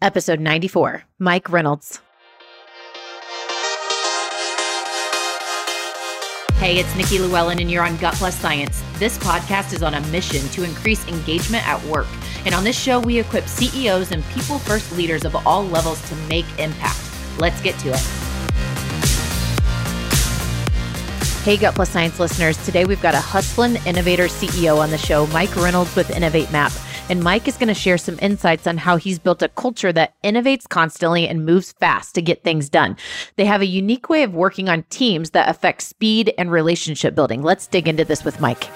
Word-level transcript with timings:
episode 0.00 0.40
94. 0.40 1.04
Mike 1.18 1.50
Reynolds. 1.50 2.00
Hey, 6.58 6.78
it's 6.78 6.94
Nikki 6.96 7.18
Llewellyn, 7.20 7.60
and 7.60 7.70
you're 7.70 7.84
on 7.84 7.96
Gut 7.98 8.14
Plus 8.14 8.34
Science. 8.34 8.82
This 8.94 9.16
podcast 9.18 9.72
is 9.72 9.82
on 9.82 9.94
a 9.94 10.00
mission 10.08 10.46
to 10.50 10.64
increase 10.64 11.06
engagement 11.06 11.66
at 11.68 11.82
work. 11.84 12.08
And 12.44 12.54
on 12.54 12.64
this 12.64 12.76
show, 12.78 12.98
we 12.98 13.20
equip 13.20 13.46
CEOs 13.46 14.10
and 14.10 14.24
people 14.26 14.58
first 14.58 14.90
leaders 14.96 15.24
of 15.24 15.36
all 15.46 15.64
levels 15.64 16.06
to 16.08 16.16
make 16.28 16.46
impact. 16.58 17.00
Let's 17.38 17.60
get 17.62 17.78
to 17.80 17.90
it. 17.90 18.00
Hey, 21.44 21.56
Gut 21.56 21.76
Plus 21.76 21.88
Science 21.88 22.18
listeners. 22.18 22.62
Today 22.66 22.84
we've 22.84 23.00
got 23.00 23.14
a 23.14 23.20
hustling 23.20 23.76
innovator 23.86 24.24
CEO 24.24 24.78
on 24.78 24.90
the 24.90 24.98
show, 24.98 25.26
Mike 25.28 25.54
Reynolds 25.56 25.94
with 25.94 26.10
Innovate 26.10 26.50
Map. 26.50 26.72
And 27.10 27.24
Mike 27.24 27.48
is 27.48 27.56
going 27.56 27.68
to 27.68 27.74
share 27.74 27.96
some 27.96 28.18
insights 28.20 28.66
on 28.66 28.76
how 28.76 28.96
he's 28.96 29.18
built 29.18 29.40
a 29.40 29.48
culture 29.48 29.92
that 29.94 30.14
innovates 30.22 30.68
constantly 30.68 31.26
and 31.26 31.46
moves 31.46 31.72
fast 31.72 32.14
to 32.16 32.22
get 32.22 32.44
things 32.44 32.68
done. 32.68 32.98
They 33.36 33.46
have 33.46 33.62
a 33.62 33.66
unique 33.66 34.10
way 34.10 34.24
of 34.24 34.34
working 34.34 34.68
on 34.68 34.82
teams 34.90 35.30
that 35.30 35.48
affect 35.48 35.80
speed 35.82 36.34
and 36.36 36.50
relationship 36.50 37.14
building. 37.14 37.42
Let's 37.42 37.66
dig 37.66 37.88
into 37.88 38.04
this 38.04 38.24
with 38.24 38.40
Mike. 38.42 38.68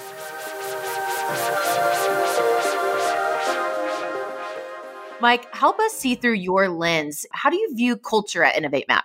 Mike, 5.21 5.55
help 5.55 5.79
us 5.79 5.93
see 5.93 6.15
through 6.15 6.33
your 6.33 6.71
lens. 6.71 7.27
How 7.33 7.51
do 7.51 7.57
you 7.57 7.75
view 7.77 7.99
culture 7.99 8.43
at 8.43 8.57
Innovate 8.57 8.89
Map? 8.89 9.05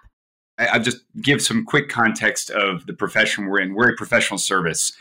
I'll 0.58 0.82
just 0.82 1.04
give 1.22 1.42
some 1.42 1.66
quick 1.66 1.90
context 1.90 2.50
of 2.50 2.88
the 2.88 2.94
profession 2.94 3.46
we're 3.46 3.60
in. 3.60 3.76
We're 3.76 3.92
a 3.92 3.96
professional 3.96 4.40
service 4.40 4.94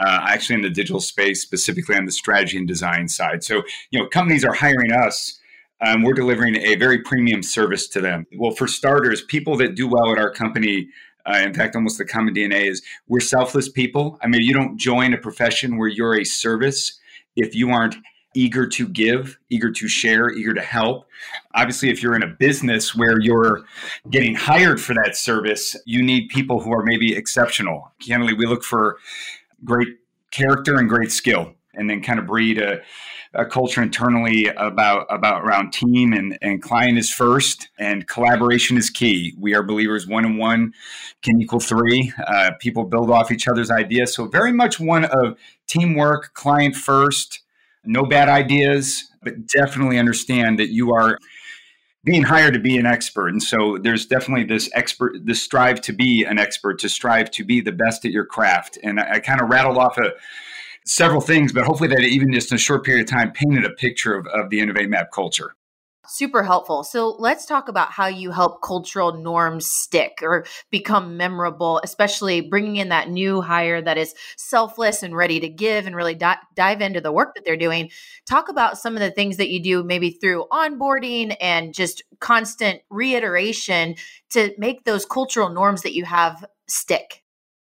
uh, 0.00 0.20
actually 0.28 0.56
in 0.56 0.62
the 0.62 0.70
digital 0.70 1.00
space, 1.00 1.42
specifically 1.42 1.96
on 1.96 2.06
the 2.06 2.12
strategy 2.12 2.56
and 2.56 2.66
design 2.66 3.08
side. 3.08 3.44
So, 3.44 3.62
you 3.90 4.00
know, 4.00 4.08
companies 4.08 4.44
are 4.44 4.54
hiring 4.54 4.92
us. 4.92 5.38
Um, 5.82 6.02
we're 6.02 6.14
delivering 6.14 6.56
a 6.56 6.76
very 6.76 6.98
premium 6.98 7.42
service 7.42 7.88
to 7.88 8.00
them. 8.00 8.26
Well, 8.36 8.50
for 8.50 8.66
starters, 8.66 9.22
people 9.22 9.56
that 9.58 9.74
do 9.74 9.88
well 9.88 10.10
at 10.12 10.18
our 10.18 10.30
company, 10.30 10.88
uh, 11.26 11.38
in 11.38 11.54
fact, 11.54 11.74
almost 11.74 11.98
the 11.98 12.04
common 12.04 12.34
DNA 12.34 12.68
is 12.68 12.82
we're 13.08 13.20
selfless 13.20 13.68
people. 13.68 14.18
I 14.22 14.26
mean, 14.26 14.42
you 14.42 14.54
don't 14.54 14.78
join 14.78 15.14
a 15.14 15.18
profession 15.18 15.76
where 15.76 15.88
you're 15.88 16.18
a 16.18 16.24
service 16.24 16.98
if 17.36 17.54
you 17.54 17.70
aren't 17.70 17.96
eager 18.34 18.66
to 18.66 18.88
give, 18.88 19.38
eager 19.48 19.70
to 19.72 19.88
share, 19.88 20.30
eager 20.30 20.54
to 20.54 20.60
help. 20.60 21.06
Obviously, 21.54 21.90
if 21.90 22.02
you're 22.02 22.14
in 22.14 22.22
a 22.22 22.28
business 22.28 22.94
where 22.94 23.20
you're 23.20 23.64
getting 24.08 24.34
hired 24.34 24.80
for 24.80 24.94
that 24.94 25.16
service, 25.16 25.76
you 25.84 26.02
need 26.02 26.28
people 26.28 26.60
who 26.60 26.72
are 26.72 26.84
maybe 26.84 27.14
exceptional. 27.14 27.92
Candidly, 28.00 28.34
we 28.34 28.46
look 28.46 28.62
for 28.62 28.98
great 29.64 29.88
character 30.30 30.76
and 30.78 30.88
great 30.88 31.12
skill, 31.12 31.54
and 31.74 31.88
then 31.88 32.02
kind 32.02 32.18
of 32.18 32.26
breed 32.26 32.58
a, 32.58 32.80
a 33.34 33.44
culture 33.44 33.82
internally 33.82 34.48
about 34.56 35.06
about 35.08 35.42
around 35.42 35.72
team 35.72 36.12
and, 36.12 36.38
and 36.42 36.62
client 36.62 36.98
is 36.98 37.10
first 37.10 37.68
and 37.78 38.06
collaboration 38.08 38.76
is 38.76 38.90
key. 38.90 39.34
We 39.38 39.54
are 39.54 39.62
believers 39.62 40.06
one 40.06 40.24
and 40.24 40.38
one 40.38 40.72
can 41.22 41.40
equal 41.40 41.60
three. 41.60 42.12
Uh, 42.26 42.52
people 42.58 42.84
build 42.84 43.10
off 43.10 43.30
each 43.30 43.46
other's 43.46 43.70
ideas, 43.70 44.14
so 44.14 44.26
very 44.26 44.52
much 44.52 44.80
one 44.80 45.04
of 45.04 45.38
teamwork, 45.68 46.34
client 46.34 46.74
first, 46.74 47.40
no 47.84 48.04
bad 48.04 48.28
ideas, 48.28 49.10
but 49.22 49.46
definitely 49.46 49.98
understand 49.98 50.58
that 50.58 50.70
you 50.70 50.92
are 50.92 51.18
being 52.04 52.22
hired 52.22 52.54
to 52.54 52.60
be 52.60 52.78
an 52.78 52.86
expert. 52.86 53.28
And 53.28 53.42
so 53.42 53.78
there's 53.78 54.06
definitely 54.06 54.44
this 54.44 54.70
expert, 54.74 55.16
this 55.24 55.42
strive 55.42 55.80
to 55.82 55.92
be 55.92 56.24
an 56.24 56.38
expert, 56.38 56.78
to 56.80 56.88
strive 56.88 57.30
to 57.32 57.44
be 57.44 57.60
the 57.60 57.72
best 57.72 58.04
at 58.04 58.10
your 58.10 58.24
craft. 58.24 58.78
And 58.82 58.98
I, 58.98 59.14
I 59.14 59.20
kind 59.20 59.40
of 59.40 59.48
rattled 59.48 59.76
off 59.76 59.98
a, 59.98 60.12
several 60.86 61.20
things, 61.20 61.52
but 61.52 61.64
hopefully 61.64 61.88
that 61.90 62.00
even 62.00 62.32
just 62.32 62.50
in 62.50 62.56
a 62.56 62.58
short 62.58 62.84
period 62.84 63.02
of 63.02 63.10
time 63.10 63.32
painted 63.32 63.64
a 63.64 63.70
picture 63.70 64.14
of, 64.14 64.26
of 64.28 64.50
the 64.50 64.60
Innovate 64.60 64.88
Map 64.88 65.10
culture 65.12 65.54
super 66.10 66.42
helpful. 66.42 66.84
So 66.84 67.16
let's 67.18 67.46
talk 67.46 67.68
about 67.68 67.90
how 67.90 68.06
you 68.06 68.30
help 68.30 68.62
cultural 68.62 69.12
norms 69.12 69.66
stick 69.66 70.18
or 70.22 70.44
become 70.70 71.16
memorable, 71.16 71.80
especially 71.84 72.40
bringing 72.40 72.76
in 72.76 72.88
that 72.88 73.08
new 73.08 73.40
hire 73.40 73.80
that 73.80 73.98
is 73.98 74.14
selfless 74.36 75.02
and 75.02 75.16
ready 75.16 75.40
to 75.40 75.48
give 75.48 75.86
and 75.86 75.96
really 75.96 76.14
di- 76.14 76.36
dive 76.54 76.80
into 76.80 77.00
the 77.00 77.12
work 77.12 77.34
that 77.34 77.44
they're 77.44 77.56
doing. 77.56 77.90
Talk 78.26 78.48
about 78.48 78.78
some 78.78 78.94
of 78.94 79.00
the 79.00 79.10
things 79.10 79.36
that 79.36 79.50
you 79.50 79.62
do 79.62 79.82
maybe 79.82 80.10
through 80.10 80.46
onboarding 80.50 81.36
and 81.40 81.72
just 81.72 82.02
constant 82.18 82.82
reiteration 82.90 83.94
to 84.30 84.52
make 84.58 84.84
those 84.84 85.04
cultural 85.04 85.48
norms 85.48 85.82
that 85.82 85.94
you 85.94 86.04
have 86.04 86.44
stick. 86.68 87.22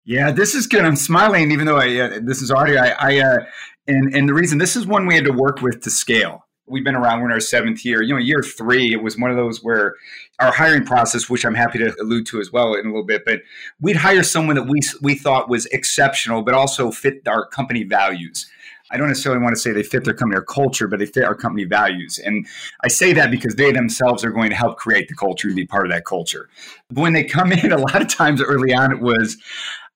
Yeah, 0.05 0.31
this 0.31 0.53
is 0.53 0.67
good. 0.67 0.83
I'm 0.83 0.97
smiling, 0.97 1.51
even 1.51 1.65
though 1.65 1.77
I 1.77 1.97
uh, 1.97 2.19
this 2.21 2.41
is 2.41 2.51
audio. 2.51 2.81
I, 2.81 2.89
I 2.99 3.19
uh, 3.19 3.45
and 3.87 4.13
and 4.13 4.27
the 4.27 4.33
reason 4.33 4.57
this 4.57 4.75
is 4.75 4.85
one 4.85 5.07
we 5.07 5.15
had 5.15 5.23
to 5.25 5.31
work 5.31 5.61
with 5.61 5.81
to 5.81 5.89
scale 5.89 6.45
we've 6.67 6.83
been 6.83 6.95
around. 6.95 7.19
We're 7.19 7.27
in 7.27 7.33
our 7.33 7.39
seventh 7.39 7.83
year. 7.85 8.01
You 8.01 8.13
know, 8.13 8.19
year 8.19 8.41
three, 8.41 8.93
it 8.93 9.03
was 9.03 9.17
one 9.17 9.31
of 9.31 9.37
those 9.37 9.63
where 9.63 9.95
our 10.39 10.51
hiring 10.51 10.85
process, 10.85 11.29
which 11.29 11.45
I'm 11.45 11.55
happy 11.55 11.79
to 11.79 11.95
allude 12.01 12.25
to 12.27 12.39
as 12.39 12.51
well 12.51 12.73
in 12.73 12.85
a 12.85 12.89
little 12.89 13.05
bit, 13.05 13.23
but 13.25 13.41
we'd 13.81 13.97
hire 13.97 14.23
someone 14.23 14.55
that 14.55 14.67
we 14.67 14.79
we 15.01 15.15
thought 15.15 15.49
was 15.49 15.65
exceptional, 15.67 16.41
but 16.41 16.53
also 16.53 16.91
fit 16.91 17.27
our 17.27 17.45
company 17.45 17.83
values. 17.83 18.49
I 18.91 18.97
don't 18.97 19.07
necessarily 19.07 19.41
want 19.41 19.55
to 19.55 19.59
say 19.59 19.71
they 19.71 19.81
fit 19.81 20.03
their 20.03 20.13
company 20.13 20.37
or 20.37 20.43
culture, 20.43 20.87
but 20.87 20.99
they 20.99 21.07
fit 21.07 21.23
our 21.23 21.33
company 21.33 21.63
values. 21.63 22.19
And 22.19 22.45
I 22.83 22.89
say 22.89 23.11
that 23.13 23.31
because 23.31 23.55
they 23.55 23.71
themselves 23.71 24.23
are 24.23 24.29
going 24.29 24.51
to 24.51 24.55
help 24.55 24.77
create 24.77 25.07
the 25.07 25.15
culture 25.15 25.47
and 25.47 25.55
be 25.55 25.65
part 25.65 25.87
of 25.87 25.91
that 25.91 26.05
culture. 26.05 26.47
But 26.91 27.01
when 27.01 27.13
they 27.13 27.23
come 27.23 27.51
in, 27.51 27.71
a 27.71 27.77
lot 27.77 28.01
of 28.01 28.07
times 28.07 28.39
early 28.39 28.71
on, 28.71 28.91
it 28.91 28.99
was, 28.99 29.37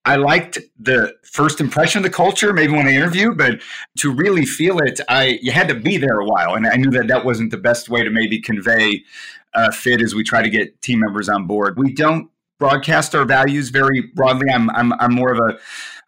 I 0.08 0.16
liked 0.16 0.58
the 0.80 1.14
first 1.22 1.60
impression 1.60 2.00
of 2.00 2.04
the 2.04 2.10
culture, 2.10 2.54
maybe 2.54 2.72
when 2.72 2.88
I 2.88 2.92
interviewed, 2.92 3.38
but 3.38 3.60
to 4.00 4.10
really 4.10 4.46
feel 4.46 4.80
it, 4.80 5.02
I 5.10 5.38
you 5.42 5.52
had 5.52 5.68
to 5.68 5.76
be 5.76 5.98
there 5.98 6.22
a 6.22 6.26
while, 6.26 6.56
and 6.56 6.66
I 6.66 6.78
knew 6.78 6.90
that 6.92 7.08
that 7.10 7.26
wasn't 7.26 7.52
the 7.52 7.58
best 7.58 7.90
way 7.90 8.04
to 8.04 8.10
maybe 8.10 8.40
convey 8.40 9.04
uh, 9.54 9.70
fit 9.72 10.02
as 10.02 10.16
we 10.16 10.24
try 10.24 10.42
to 10.42 10.50
get 10.50 10.82
team 10.82 11.02
members 11.02 11.28
on 11.28 11.46
board. 11.46 11.78
We 11.78 11.92
don't 11.92 12.30
broadcast 12.58 13.16
our 13.16 13.26
values 13.26 13.68
very 13.68 14.02
broadly. 14.16 14.50
I'm 14.50 14.70
I'm, 14.70 14.94
I'm 14.94 15.14
more 15.14 15.34
of 15.34 15.40
a 15.40 15.60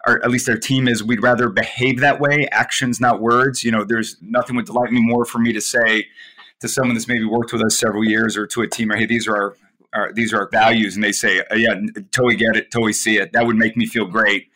or 0.07 0.23
at 0.23 0.31
least 0.31 0.47
our 0.47 0.57
team 0.57 0.87
is 0.87 1.03
we'd 1.03 1.21
rather 1.21 1.49
behave 1.49 1.99
that 1.99 2.21
way 2.21 2.47
actions 2.53 3.01
not 3.01 3.19
words 3.19 3.65
you 3.65 3.71
know 3.71 3.83
there's 3.83 4.15
nothing 4.21 4.55
would 4.55 4.65
delight 4.65 4.93
me 4.93 5.01
more 5.01 5.25
for 5.25 5.39
me 5.39 5.51
to 5.51 5.59
say 5.59 6.07
to 6.61 6.69
someone 6.69 6.93
that's 6.93 7.09
maybe 7.09 7.25
worked 7.25 7.51
with 7.51 7.61
us 7.61 7.77
several 7.77 8.05
years 8.05 8.37
or 8.37 8.47
to 8.47 8.61
a 8.61 8.67
team 8.67 8.93
or 8.93 8.95
hey 8.95 9.05
these 9.05 9.27
are 9.27 9.35
our 9.35 9.57
these 10.13 10.33
are 10.33 10.41
our 10.41 10.49
values, 10.51 10.95
and 10.95 11.03
they 11.03 11.11
say, 11.11 11.39
uh, 11.51 11.55
yeah, 11.55 11.75
totally 12.11 12.35
get 12.35 12.55
it, 12.55 12.71
totally 12.71 12.93
see 12.93 13.17
it. 13.17 13.33
That 13.33 13.45
would 13.47 13.55
make 13.55 13.75
me 13.75 13.85
feel 13.85 14.05
great. 14.05 14.49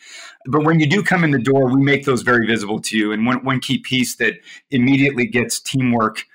But 0.45 0.63
when 0.63 0.79
you 0.79 0.87
do 0.87 1.03
come 1.03 1.23
in 1.23 1.31
the 1.31 1.39
door, 1.39 1.73
we 1.73 1.81
make 1.81 2.05
those 2.05 2.21
very 2.21 2.45
visible 2.45 2.79
to 2.81 2.97
you. 2.97 3.11
And 3.11 3.25
one, 3.25 3.43
one 3.43 3.59
key 3.59 3.77
piece 3.77 4.15
that 4.17 4.35
immediately 4.71 5.25
gets 5.25 5.59
teamwork 5.59 6.25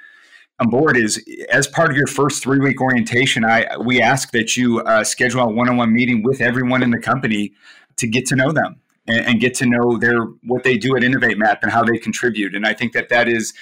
on 0.60 0.70
board 0.70 0.96
is 0.96 1.22
as 1.50 1.66
part 1.66 1.90
of 1.90 1.96
your 1.96 2.06
first 2.06 2.42
three 2.42 2.58
week 2.58 2.80
orientation, 2.80 3.44
I 3.44 3.76
we 3.78 4.02
ask 4.02 4.32
that 4.32 4.56
you 4.56 4.80
uh, 4.80 5.04
schedule 5.04 5.42
a 5.42 5.48
one 5.48 5.68
on 5.68 5.76
one 5.76 5.92
meeting 5.92 6.22
with 6.22 6.40
everyone 6.40 6.82
in 6.82 6.90
the 6.90 6.98
company 6.98 7.52
to 7.96 8.06
get 8.06 8.26
to 8.26 8.36
know 8.36 8.52
them 8.52 8.80
and, 9.06 9.26
and 9.26 9.40
get 9.40 9.54
to 9.54 9.66
know 9.66 9.98
their 9.98 10.22
what 10.42 10.64
they 10.64 10.76
do 10.76 10.96
at 10.96 11.04
Innovate 11.04 11.38
Map 11.38 11.62
and 11.62 11.70
how 11.70 11.84
they 11.84 11.96
contribute. 11.98 12.54
And 12.56 12.66
I 12.66 12.74
think 12.74 12.92
that 12.94 13.08
that 13.08 13.28
is 13.28 13.54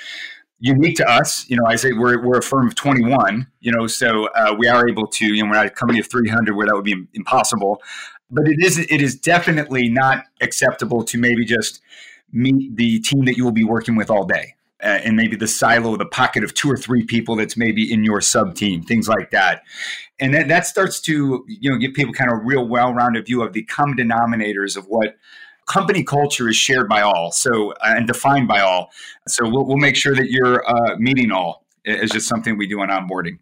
unique 0.59 0.97
to 0.97 1.09
us. 1.09 1.49
You 1.49 1.57
know, 1.57 1.65
I 1.67 1.77
say 1.77 1.93
we're, 1.93 2.25
we're 2.25 2.39
a 2.39 2.43
firm 2.43 2.67
of 2.67 2.75
21, 2.75 3.47
you 3.61 3.73
know, 3.73 3.87
so 3.87 4.29
uh, 4.29 4.55
we 4.59 4.69
are 4.69 4.89
able 4.89 5.07
to, 5.07 5.27
you 5.27 5.43
know, 5.43 5.51
we're 5.51 5.57
not 5.57 5.67
a 5.67 5.71
company 5.71 6.01
of 6.01 6.09
300 6.09 6.55
where 6.57 6.67
that 6.67 6.75
would 6.75 6.85
be 6.85 7.07
impossible. 7.15 7.83
But 8.31 8.49
it 8.49 8.59
is, 8.65 8.79
it 8.79 9.01
is 9.01 9.17
definitely 9.17 9.89
not 9.89 10.25
acceptable 10.41 11.05
to 11.05 11.19
maybe 11.19 11.45
just 11.45 11.81
meet 12.33 12.77
the 12.77 13.01
team 13.01 13.25
that 13.27 13.37
you 13.37 13.45
will 13.45 13.53
be 13.53 13.65
working 13.65 13.97
with 13.97 14.11
all 14.11 14.25
day. 14.25 14.55
Uh, 14.83 15.01
and 15.05 15.17
maybe 15.17 15.37
the 15.37 15.47
silo, 15.47 15.97
the 15.97 16.05
pocket 16.05 16.45
of 16.45 16.53
two 16.53 16.71
or 16.71 16.77
three 16.77 17.03
people 17.03 17.35
that's 17.35 17.57
maybe 17.57 17.91
in 17.91 18.05
your 18.05 18.21
sub 18.21 18.55
team, 18.55 18.83
things 18.83 19.09
like 19.09 19.31
that. 19.31 19.63
And 20.21 20.35
that, 20.35 20.49
that 20.49 20.67
starts 20.67 21.01
to, 21.03 21.45
you 21.49 21.71
know, 21.71 21.79
give 21.79 21.95
people 21.95 22.13
kind 22.13 22.31
of 22.31 22.39
a 22.39 22.43
real 22.43 22.67
well-rounded 22.67 23.25
view 23.25 23.43
of 23.43 23.55
the 23.55 23.63
common 23.63 23.97
denominators 23.97 24.77
of 24.77 24.85
what 24.87 25.17
company 25.67 26.03
culture 26.03 26.49
is 26.49 26.57
shared 26.57 26.89
by 26.89 27.03
all, 27.03 27.33
so 27.33 27.73
uh, 27.73 27.95
and 27.97 28.07
defined 28.07 28.49
by 28.49 28.61
all. 28.61 28.91
So 29.29 29.49
we'll, 29.49 29.67
we'll 29.67 29.77
make 29.77 29.97
sure 29.97 30.15
that 30.15 30.31
you're 30.31 30.69
uh, 30.69 30.97
meeting 30.99 31.31
all. 31.31 31.65
Is 31.85 32.11
just 32.11 32.29
something 32.29 32.59
we 32.59 32.67
do 32.67 32.81
on 32.81 32.89
onboarding. 32.89 33.39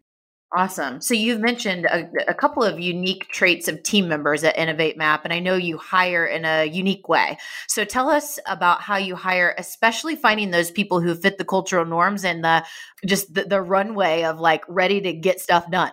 Awesome. 0.57 1.01
So 1.01 1.15
you've 1.15 1.41
mentioned 1.41 1.85
a, 1.87 2.09
a, 2.29 2.35
couple 2.35 2.63
of 2.63 2.79
unique 2.79 3.27
traits 3.29 3.67
of 3.67 3.83
team 3.83 4.07
members 4.07 4.45
at 4.45 4.57
Innovate 4.57 4.97
Map, 4.97 5.25
and 5.25 5.33
I 5.33 5.41
know 5.41 5.57
you 5.57 5.79
hire 5.79 6.25
in 6.25 6.45
a 6.45 6.65
unique 6.65 7.09
way. 7.09 7.39
So 7.67 7.85
tell 7.85 8.09
us 8.09 8.39
about 8.47 8.81
how 8.81 8.97
you 8.97 9.17
hire, 9.17 9.57
especially 9.59 10.15
finding 10.15 10.53
those 10.53 10.71
people 10.71 11.01
who 11.01 11.17
fit 11.17 11.39
the 11.39 11.45
cultural 11.45 11.85
norms 11.85 12.25
and 12.25 12.45
the 12.45 12.65
just 13.05 13.35
the, 13.35 13.45
the 13.45 13.61
runway 13.61 14.23
of 14.23 14.39
like 14.39 14.63
ready 14.69 15.01
to 15.01 15.13
get 15.13 15.41
stuff 15.41 15.69
done. 15.71 15.91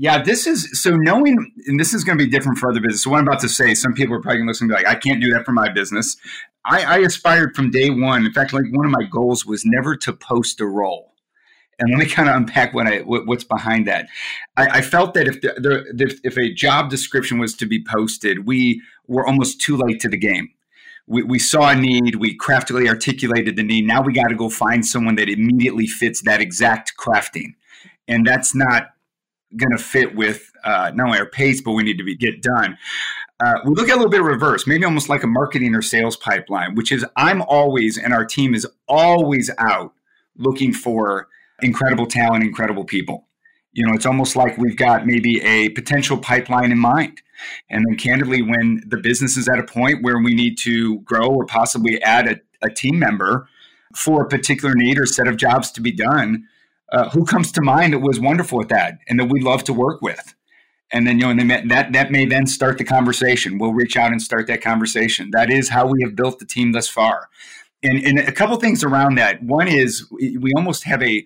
Yeah, 0.00 0.22
this 0.22 0.46
is 0.46 0.80
so 0.80 0.90
knowing, 0.90 1.52
and 1.66 1.80
this 1.80 1.92
is 1.92 2.04
going 2.04 2.16
to 2.16 2.24
be 2.24 2.30
different 2.30 2.58
for 2.58 2.70
other 2.70 2.78
businesses. 2.78 3.02
So 3.02 3.10
what 3.10 3.18
I'm 3.18 3.26
about 3.26 3.40
to 3.40 3.48
say, 3.48 3.74
some 3.74 3.94
people 3.94 4.14
are 4.14 4.20
probably 4.20 4.38
going 4.38 4.46
to 4.46 4.50
listen 4.52 4.68
be 4.68 4.74
like, 4.74 4.86
I 4.86 4.94
can't 4.94 5.20
do 5.20 5.32
that 5.32 5.44
for 5.44 5.50
my 5.50 5.68
business. 5.68 6.16
I, 6.64 6.82
I 6.82 6.98
aspired 6.98 7.56
from 7.56 7.72
day 7.72 7.90
one. 7.90 8.24
In 8.24 8.32
fact, 8.32 8.52
like 8.52 8.62
one 8.70 8.86
of 8.86 8.92
my 8.92 9.08
goals 9.10 9.44
was 9.44 9.64
never 9.64 9.96
to 9.96 10.12
post 10.12 10.60
a 10.60 10.66
role. 10.66 11.14
And 11.80 11.90
let 11.90 11.98
me 11.98 12.06
kind 12.06 12.28
of 12.28 12.36
unpack 12.36 12.74
what 12.74 12.86
I 12.86 12.98
what, 12.98 13.26
what's 13.26 13.42
behind 13.42 13.88
that. 13.88 14.06
I, 14.56 14.78
I 14.78 14.80
felt 14.82 15.14
that 15.14 15.26
if 15.26 15.40
the, 15.40 15.54
the, 15.56 16.04
if, 16.06 16.20
if 16.22 16.38
a 16.38 16.54
job 16.54 16.90
description 16.90 17.40
was 17.40 17.56
to 17.56 17.66
be 17.66 17.84
posted, 17.84 18.46
we 18.46 18.80
were 19.08 19.26
almost 19.26 19.60
too 19.60 19.76
late 19.76 20.00
to 20.02 20.08
the 20.08 20.16
game. 20.16 20.50
We, 21.08 21.24
we 21.24 21.38
saw 21.40 21.70
a 21.70 21.74
need, 21.74 22.16
we 22.16 22.36
craftily 22.36 22.88
articulated 22.88 23.56
the 23.56 23.64
need. 23.64 23.84
Now 23.84 24.02
we 24.02 24.12
got 24.12 24.28
to 24.28 24.36
go 24.36 24.48
find 24.48 24.86
someone 24.86 25.16
that 25.16 25.28
immediately 25.28 25.88
fits 25.88 26.22
that 26.22 26.40
exact 26.40 26.92
crafting 26.96 27.54
and 28.08 28.26
that's 28.26 28.54
not 28.54 28.90
going 29.56 29.72
to 29.76 29.82
fit 29.82 30.14
with 30.14 30.52
uh, 30.64 30.90
not 30.94 31.06
only 31.06 31.18
our 31.18 31.26
pace, 31.26 31.60
but 31.60 31.72
we 31.72 31.82
need 31.82 31.98
to 31.98 32.04
be, 32.04 32.14
get 32.14 32.42
done. 32.42 32.76
Uh, 33.40 33.60
we 33.64 33.74
look 33.74 33.88
at 33.88 33.94
a 33.94 33.96
little 33.96 34.10
bit 34.10 34.20
of 34.20 34.26
reverse, 34.26 34.66
maybe 34.66 34.84
almost 34.84 35.08
like 35.08 35.22
a 35.22 35.26
marketing 35.26 35.74
or 35.74 35.82
sales 35.82 36.16
pipeline, 36.16 36.74
which 36.74 36.90
is 36.90 37.04
I'm 37.16 37.42
always, 37.42 37.96
and 37.96 38.12
our 38.12 38.24
team 38.24 38.54
is 38.54 38.66
always 38.88 39.50
out 39.58 39.92
looking 40.36 40.72
for 40.72 41.28
incredible 41.62 42.06
talent, 42.06 42.44
incredible 42.44 42.84
people. 42.84 43.26
You 43.72 43.86
know, 43.86 43.92
it's 43.92 44.06
almost 44.06 44.34
like 44.34 44.58
we've 44.58 44.76
got 44.76 45.06
maybe 45.06 45.40
a 45.42 45.68
potential 45.70 46.18
pipeline 46.18 46.72
in 46.72 46.78
mind. 46.78 47.22
And 47.70 47.84
then, 47.86 47.96
candidly, 47.96 48.42
when 48.42 48.82
the 48.86 48.96
business 48.96 49.36
is 49.36 49.48
at 49.48 49.60
a 49.60 49.62
point 49.62 50.02
where 50.02 50.18
we 50.18 50.34
need 50.34 50.58
to 50.58 50.98
grow 51.00 51.28
or 51.28 51.46
possibly 51.46 52.02
add 52.02 52.26
a, 52.26 52.40
a 52.66 52.70
team 52.70 52.98
member 52.98 53.48
for 53.94 54.22
a 54.22 54.28
particular 54.28 54.74
need 54.74 54.98
or 54.98 55.06
set 55.06 55.28
of 55.28 55.36
jobs 55.36 55.70
to 55.72 55.80
be 55.80 55.92
done, 55.92 56.48
uh, 56.92 57.10
who 57.10 57.24
comes 57.24 57.52
to 57.52 57.62
mind 57.62 57.92
that 57.92 58.00
was 58.00 58.20
wonderful 58.20 58.60
at 58.60 58.68
that 58.68 58.98
and 59.08 59.18
that 59.18 59.30
we 59.30 59.40
love 59.40 59.64
to 59.64 59.72
work 59.72 60.00
with? 60.02 60.34
And 60.90 61.06
then, 61.06 61.18
you 61.18 61.24
know, 61.24 61.30
and 61.30 61.50
then 61.50 61.68
that 61.68 61.92
that 61.92 62.10
may 62.10 62.24
then 62.24 62.46
start 62.46 62.78
the 62.78 62.84
conversation. 62.84 63.58
We'll 63.58 63.74
reach 63.74 63.96
out 63.96 64.10
and 64.10 64.22
start 64.22 64.46
that 64.46 64.62
conversation. 64.62 65.30
That 65.32 65.50
is 65.50 65.68
how 65.68 65.86
we 65.86 66.02
have 66.02 66.16
built 66.16 66.38
the 66.38 66.46
team 66.46 66.72
thus 66.72 66.88
far. 66.88 67.28
And, 67.82 68.02
and 68.04 68.18
a 68.18 68.32
couple 68.32 68.56
things 68.56 68.82
around 68.82 69.16
that. 69.16 69.42
One 69.42 69.68
is 69.68 70.10
we 70.10 70.50
almost 70.56 70.84
have 70.84 71.02
a 71.02 71.24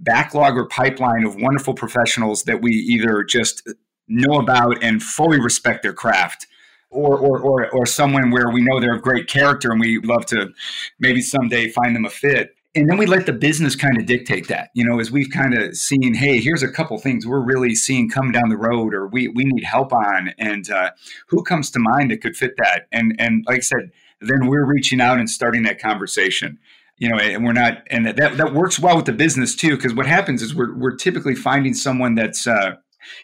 backlog 0.00 0.56
or 0.56 0.66
pipeline 0.66 1.24
of 1.24 1.36
wonderful 1.36 1.74
professionals 1.74 2.44
that 2.44 2.62
we 2.62 2.72
either 2.72 3.22
just 3.24 3.68
know 4.08 4.40
about 4.40 4.82
and 4.82 5.02
fully 5.02 5.38
respect 5.38 5.82
their 5.82 5.92
craft. 5.92 6.46
Or, 6.90 7.18
or, 7.18 7.40
or, 7.40 7.70
or 7.72 7.86
someone 7.86 8.30
where 8.30 8.50
we 8.50 8.62
know 8.62 8.78
they're 8.78 8.94
of 8.94 9.02
great 9.02 9.26
character 9.26 9.72
and 9.72 9.80
we 9.80 9.98
love 9.98 10.26
to 10.26 10.52
maybe 11.00 11.20
someday 11.22 11.68
find 11.68 11.96
them 11.96 12.04
a 12.04 12.10
fit 12.10 12.54
and 12.76 12.88
then 12.88 12.98
we 12.98 13.06
let 13.06 13.26
the 13.26 13.32
business 13.32 13.76
kind 13.76 13.96
of 13.98 14.06
dictate 14.06 14.48
that 14.48 14.70
you 14.74 14.84
know 14.84 14.98
as 15.00 15.10
we've 15.10 15.30
kind 15.30 15.54
of 15.54 15.76
seen 15.76 16.14
hey 16.14 16.40
here's 16.40 16.62
a 16.62 16.70
couple 16.70 16.98
things 16.98 17.26
we're 17.26 17.44
really 17.44 17.74
seeing 17.74 18.08
come 18.08 18.32
down 18.32 18.48
the 18.48 18.56
road 18.56 18.94
or 18.94 19.06
we, 19.08 19.28
we 19.28 19.44
need 19.44 19.64
help 19.64 19.92
on 19.92 20.32
and 20.38 20.70
uh, 20.70 20.90
who 21.28 21.42
comes 21.42 21.70
to 21.70 21.78
mind 21.78 22.10
that 22.10 22.20
could 22.20 22.36
fit 22.36 22.52
that? 22.58 22.86
And 22.92 23.14
and 23.18 23.44
like 23.46 23.58
i 23.58 23.60
said 23.60 23.90
then 24.20 24.46
we're 24.46 24.64
reaching 24.64 25.00
out 25.00 25.18
and 25.18 25.28
starting 25.28 25.62
that 25.64 25.80
conversation 25.80 26.58
you 26.96 27.08
know, 27.08 27.16
and 27.18 27.44
we're 27.44 27.52
not, 27.52 27.82
and 27.90 28.06
that 28.06 28.16
that 28.16 28.54
works 28.54 28.78
well 28.78 28.96
with 28.96 29.06
the 29.06 29.12
business 29.12 29.56
too, 29.56 29.76
because 29.76 29.94
what 29.94 30.06
happens 30.06 30.42
is 30.42 30.54
we're 30.54 30.76
we're 30.76 30.94
typically 30.94 31.34
finding 31.34 31.74
someone 31.74 32.14
that's 32.14 32.46
uh, 32.46 32.76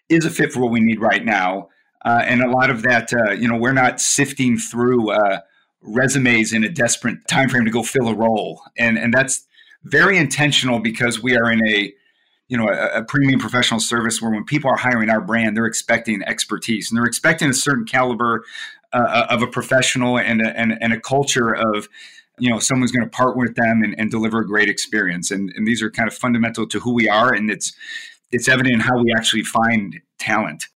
is 0.08 0.24
a 0.24 0.30
fit 0.30 0.52
for 0.52 0.60
what 0.60 0.72
we 0.72 0.80
need 0.80 1.00
right 1.00 1.24
now, 1.24 1.68
uh, 2.04 2.22
and 2.24 2.42
a 2.42 2.50
lot 2.50 2.70
of 2.70 2.82
that, 2.82 3.12
uh, 3.12 3.32
you 3.32 3.46
know, 3.46 3.56
we're 3.56 3.72
not 3.72 4.00
sifting 4.00 4.58
through 4.58 5.10
uh, 5.10 5.40
resumes 5.82 6.52
in 6.52 6.64
a 6.64 6.68
desperate 6.68 7.26
time 7.28 7.48
frame 7.48 7.64
to 7.64 7.70
go 7.70 7.82
fill 7.82 8.08
a 8.08 8.14
role, 8.14 8.62
and 8.76 8.98
and 8.98 9.12
that's 9.12 9.46
very 9.84 10.18
intentional 10.18 10.78
because 10.78 11.22
we 11.22 11.36
are 11.36 11.50
in 11.50 11.60
a 11.68 11.92
you 12.48 12.56
know 12.56 12.68
a, 12.68 12.98
a, 12.98 13.04
premium 13.04 13.40
professional 13.40 13.80
service 13.80 14.20
where 14.20 14.30
when 14.30 14.44
people 14.44 14.70
are 14.70 14.76
hiring 14.76 15.08
our 15.08 15.20
brand 15.20 15.56
they're 15.56 15.66
expecting 15.66 16.22
expertise 16.24 16.90
and 16.90 16.98
they're 16.98 17.06
expecting 17.06 17.48
a 17.48 17.54
certain 17.54 17.84
caliber 17.84 18.44
uh, 18.92 19.26
of 19.30 19.40
a 19.40 19.46
professional 19.46 20.18
and 20.18 20.42
a, 20.42 20.58
and, 20.58 20.76
and 20.82 20.92
a 20.92 21.00
culture 21.00 21.54
of 21.54 21.88
you 22.38 22.50
know 22.50 22.58
someone's 22.58 22.90
going 22.90 23.04
to 23.04 23.10
partner 23.10 23.40
with 23.40 23.54
them 23.54 23.82
and, 23.82 23.94
and 23.98 24.10
deliver 24.10 24.40
a 24.40 24.46
great 24.46 24.68
experience. 24.68 25.30
And, 25.30 25.52
and 25.56 25.66
these 25.66 25.82
are 25.82 25.90
kind 25.90 26.08
of 26.08 26.14
fundamental 26.14 26.66
to 26.68 26.80
who 26.80 26.92
we 26.92 27.08
are 27.08 27.32
and 27.32 27.50
it's 27.50 27.72
it's 28.32 28.48
evident 28.48 28.74
in 28.74 28.80
how 28.80 29.02
we 29.02 29.12
actually 29.16 29.42
find 29.42 30.00
talent 30.18 30.66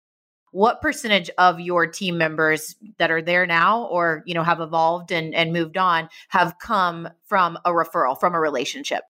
what 0.55 0.81
percentage 0.81 1.29
of 1.37 1.59
your 1.59 1.85
team 1.85 2.17
members 2.17 2.77
that 2.97 3.11
are 3.11 3.21
there 3.21 3.45
now 3.45 3.83
or 3.87 4.23
you 4.25 4.33
know 4.33 4.41
have 4.41 4.61
evolved 4.61 5.11
and, 5.11 5.35
and 5.35 5.51
moved 5.51 5.75
on 5.75 6.07
have 6.29 6.57
come 6.59 7.09
from 7.25 7.59
a 7.65 7.71
referral 7.71 8.17
from 8.17 8.33
a 8.33 8.39
relationship? 8.39 9.03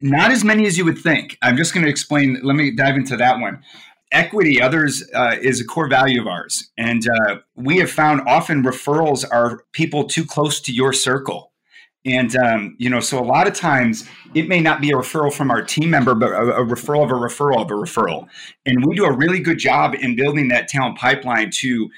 Not 0.00 0.30
as 0.30 0.44
many 0.44 0.66
as 0.66 0.78
you 0.78 0.84
would 0.84 0.98
think. 0.98 1.36
I'm 1.42 1.56
just 1.56 1.74
going 1.74 1.84
to 1.84 1.90
explain 1.90 2.38
let 2.44 2.54
me 2.54 2.70
dive 2.70 2.94
into 2.94 3.16
that 3.16 3.40
one. 3.40 3.60
Equity 4.12 4.62
others 4.62 5.02
uh, 5.12 5.34
is 5.42 5.60
a 5.60 5.64
core 5.64 5.88
value 5.88 6.20
of 6.20 6.28
ours. 6.28 6.70
And 6.78 7.02
uh, 7.08 7.38
we 7.56 7.78
have 7.78 7.90
found 7.90 8.20
often 8.28 8.62
referrals 8.62 9.24
are 9.28 9.64
people 9.72 10.04
too 10.04 10.24
close 10.24 10.60
to 10.60 10.72
your 10.72 10.92
circle 10.92 11.50
and 12.04 12.36
um, 12.36 12.76
you 12.78 12.90
know, 12.90 13.00
so 13.00 13.18
a 13.18 13.24
lot 13.24 13.46
of 13.46 13.54
times 13.54 14.08
it 14.34 14.48
may 14.48 14.60
not 14.60 14.80
be 14.80 14.90
a 14.90 14.94
referral 14.94 15.32
from 15.32 15.50
our 15.50 15.62
team 15.62 15.90
member, 15.90 16.14
but 16.14 16.32
a, 16.32 16.56
a, 16.56 16.64
referral 16.64 17.04
of 17.04 17.10
a 17.10 17.14
referral 17.14 17.62
of 17.62 17.70
a 17.70 17.74
referral. 17.74 18.28
And 18.66 18.84
we 18.84 18.94
do 18.94 19.04
a 19.04 19.12
really 19.12 19.40
good 19.40 19.58
job 19.58 19.94
in 19.94 20.14
building 20.14 20.48
that 20.48 20.68
talent 20.68 20.98
pipeline 20.98 21.50
to 21.52 21.90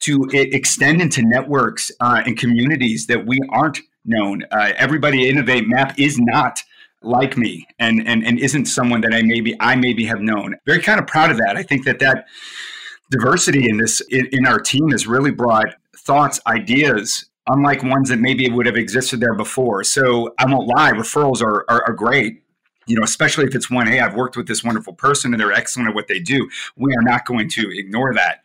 to 0.00 0.26
extend 0.32 1.02
into 1.02 1.22
networks 1.22 1.90
uh, 2.00 2.22
and 2.24 2.38
communities 2.38 3.06
that 3.06 3.26
we 3.26 3.38
aren't 3.50 3.80
known. 4.06 4.44
Uh, 4.50 4.72
everybody 4.76 5.26
at 5.26 5.32
Innovate 5.32 5.68
Map 5.68 5.98
is 5.98 6.18
not 6.18 6.62
like 7.02 7.36
me 7.36 7.66
and, 7.78 8.06
and 8.06 8.24
and 8.26 8.38
isn't 8.38 8.66
someone 8.66 9.00
that 9.02 9.14
I 9.14 9.22
maybe 9.22 9.56
I 9.60 9.76
maybe 9.76 10.04
have 10.06 10.20
known. 10.20 10.54
Very 10.64 10.80
kind 10.80 10.98
of 10.98 11.06
proud 11.06 11.30
of 11.30 11.36
that. 11.38 11.56
I 11.56 11.62
think 11.62 11.84
that 11.84 11.98
that 11.98 12.26
diversity 13.10 13.68
in 13.68 13.76
this 13.76 14.00
in, 14.10 14.26
in 14.32 14.46
our 14.46 14.58
team 14.58 14.90
has 14.90 15.06
really 15.06 15.30
brought 15.30 15.74
thoughts, 15.96 16.40
ideas, 16.46 17.29
unlike 17.52 17.82
ones 17.82 18.08
that 18.08 18.18
maybe 18.18 18.48
would 18.48 18.66
have 18.66 18.76
existed 18.76 19.20
there 19.20 19.34
before. 19.34 19.84
So 19.84 20.34
I 20.38 20.46
won't 20.50 20.68
lie, 20.68 20.92
referrals 20.92 21.42
are, 21.42 21.64
are, 21.68 21.84
are 21.86 21.94
great 21.94 22.42
you 22.86 22.96
know, 22.96 23.04
especially 23.04 23.44
if 23.44 23.54
it's 23.54 23.70
one, 23.70 23.86
hey, 23.86 24.00
I've 24.00 24.16
worked 24.16 24.36
with 24.36 24.48
this 24.48 24.64
wonderful 24.64 24.94
person 24.94 25.32
and 25.32 25.40
they're 25.40 25.52
excellent 25.52 25.90
at 25.90 25.94
what 25.94 26.08
they 26.08 26.18
do. 26.18 26.48
We 26.76 26.92
are 26.96 27.02
not 27.02 27.24
going 27.24 27.48
to 27.50 27.70
ignore 27.72 28.12
that. 28.14 28.42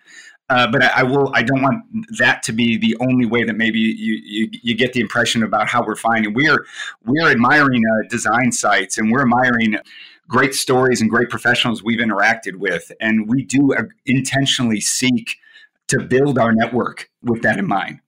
Uh, 0.49 0.67
but 0.71 0.83
I, 0.83 0.99
I, 0.99 1.03
will. 1.03 1.31
I 1.33 1.41
don't 1.41 1.63
want 1.63 1.83
that 2.19 2.43
to 2.43 2.53
be 2.53 2.77
the 2.77 2.95
only 2.99 3.25
way 3.25 3.43
that 3.43 3.55
maybe 3.55 3.79
you, 3.79 4.21
you, 4.23 4.49
you 4.51 4.75
get 4.75 4.93
the 4.93 4.99
impression 4.99 5.41
about 5.41 5.67
how 5.67 5.83
we're 5.83 5.95
finding. 5.95 6.35
We're 6.35 6.63
we're 7.03 7.31
admiring 7.31 7.81
uh, 7.83 8.07
design 8.09 8.51
sites 8.51 8.99
and 8.99 9.11
we're 9.11 9.21
admiring 9.21 9.79
great 10.27 10.53
stories 10.53 11.01
and 11.01 11.09
great 11.09 11.31
professionals 11.31 11.81
we've 11.81 11.99
interacted 11.99 12.57
with, 12.57 12.91
and 13.01 13.27
we 13.27 13.43
do 13.43 13.73
uh, 13.73 13.83
intentionally 14.05 14.81
seek 14.81 15.37
to 15.87 15.99
build 15.99 16.37
our 16.37 16.51
network 16.51 17.09
with 17.23 17.41
that 17.41 17.57
in 17.57 17.65
mind. 17.65 18.01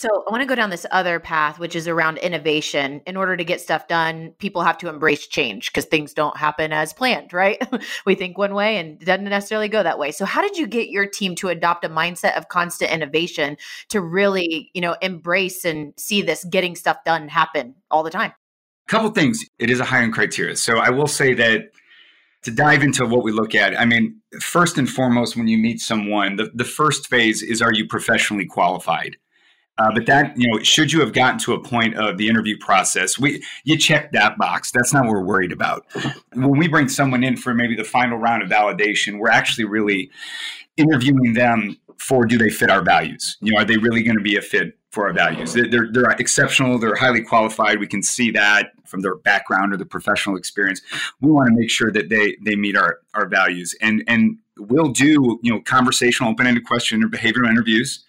So 0.00 0.24
I 0.26 0.30
want 0.30 0.40
to 0.40 0.46
go 0.46 0.54
down 0.54 0.70
this 0.70 0.86
other 0.90 1.20
path, 1.20 1.58
which 1.58 1.76
is 1.76 1.86
around 1.86 2.16
innovation. 2.16 3.02
In 3.04 3.18
order 3.18 3.36
to 3.36 3.44
get 3.44 3.60
stuff 3.60 3.86
done, 3.86 4.32
people 4.38 4.62
have 4.62 4.78
to 4.78 4.88
embrace 4.88 5.26
change 5.26 5.66
because 5.70 5.84
things 5.84 6.14
don't 6.14 6.38
happen 6.38 6.72
as 6.72 6.94
planned, 6.94 7.34
right? 7.34 7.62
we 8.06 8.14
think 8.14 8.38
one 8.38 8.54
way 8.54 8.78
and 8.78 9.02
it 9.02 9.04
doesn't 9.04 9.24
necessarily 9.24 9.68
go 9.68 9.82
that 9.82 9.98
way. 9.98 10.10
So 10.10 10.24
how 10.24 10.40
did 10.40 10.56
you 10.56 10.66
get 10.66 10.88
your 10.88 11.04
team 11.04 11.34
to 11.34 11.48
adopt 11.48 11.84
a 11.84 11.90
mindset 11.90 12.34
of 12.38 12.48
constant 12.48 12.90
innovation 12.90 13.58
to 13.90 14.00
really, 14.00 14.70
you 14.72 14.80
know, 14.80 14.96
embrace 15.02 15.66
and 15.66 15.92
see 15.98 16.22
this 16.22 16.44
getting 16.44 16.76
stuff 16.76 17.04
done 17.04 17.28
happen 17.28 17.74
all 17.90 18.02
the 18.02 18.08
time? 18.08 18.32
A 18.88 18.90
couple 18.90 19.10
things. 19.10 19.44
It 19.58 19.68
is 19.68 19.80
a 19.80 19.84
hiring 19.84 20.12
criteria. 20.12 20.56
So 20.56 20.78
I 20.78 20.88
will 20.88 21.08
say 21.08 21.34
that 21.34 21.72
to 22.44 22.50
dive 22.50 22.82
into 22.82 23.04
what 23.04 23.22
we 23.22 23.32
look 23.32 23.54
at, 23.54 23.78
I 23.78 23.84
mean, 23.84 24.22
first 24.40 24.78
and 24.78 24.88
foremost, 24.88 25.36
when 25.36 25.46
you 25.46 25.58
meet 25.58 25.78
someone, 25.78 26.36
the, 26.36 26.50
the 26.54 26.64
first 26.64 27.06
phase 27.08 27.42
is 27.42 27.60
are 27.60 27.74
you 27.74 27.86
professionally 27.86 28.46
qualified? 28.46 29.18
Uh, 29.80 29.90
but 29.94 30.04
that, 30.04 30.36
you 30.36 30.46
know, 30.46 30.62
should 30.62 30.92
you 30.92 31.00
have 31.00 31.14
gotten 31.14 31.38
to 31.38 31.54
a 31.54 31.58
point 31.58 31.96
of 31.96 32.18
the 32.18 32.28
interview 32.28 32.54
process, 32.58 33.18
we 33.18 33.42
you 33.64 33.78
check 33.78 34.12
that 34.12 34.36
box. 34.36 34.70
That's 34.70 34.92
not 34.92 35.04
what 35.04 35.12
we're 35.12 35.24
worried 35.24 35.52
about. 35.52 35.86
When 36.34 36.58
we 36.58 36.68
bring 36.68 36.88
someone 36.90 37.24
in 37.24 37.38
for 37.38 37.54
maybe 37.54 37.74
the 37.74 37.84
final 37.84 38.18
round 38.18 38.42
of 38.42 38.50
validation, 38.50 39.18
we're 39.18 39.30
actually 39.30 39.64
really 39.64 40.10
interviewing 40.76 41.32
them 41.32 41.78
for 41.96 42.26
do 42.26 42.36
they 42.36 42.50
fit 42.50 42.70
our 42.70 42.82
values? 42.82 43.38
You 43.40 43.52
know, 43.52 43.60
are 43.60 43.64
they 43.64 43.78
really 43.78 44.02
going 44.02 44.18
to 44.18 44.22
be 44.22 44.36
a 44.36 44.42
fit 44.42 44.76
for 44.90 45.06
our 45.06 45.14
values? 45.14 45.54
They're, 45.54 45.90
they're 45.90 46.10
exceptional. 46.18 46.78
They're 46.78 46.96
highly 46.96 47.22
qualified. 47.22 47.80
We 47.80 47.86
can 47.86 48.02
see 48.02 48.30
that 48.32 48.72
from 48.84 49.00
their 49.00 49.14
background 49.14 49.72
or 49.72 49.78
the 49.78 49.86
professional 49.86 50.36
experience. 50.36 50.82
We 51.22 51.30
want 51.30 51.48
to 51.48 51.54
make 51.58 51.70
sure 51.70 51.90
that 51.90 52.10
they 52.10 52.36
they 52.44 52.54
meet 52.54 52.76
our 52.76 52.98
our 53.14 53.26
values, 53.26 53.74
and 53.80 54.04
and 54.06 54.36
we'll 54.58 54.92
do 54.92 55.40
you 55.42 55.54
know 55.54 55.60
conversational, 55.62 56.32
open 56.32 56.46
ended 56.46 56.66
question 56.66 57.02
or 57.02 57.08
behavioral 57.08 57.48
interviews 57.48 58.04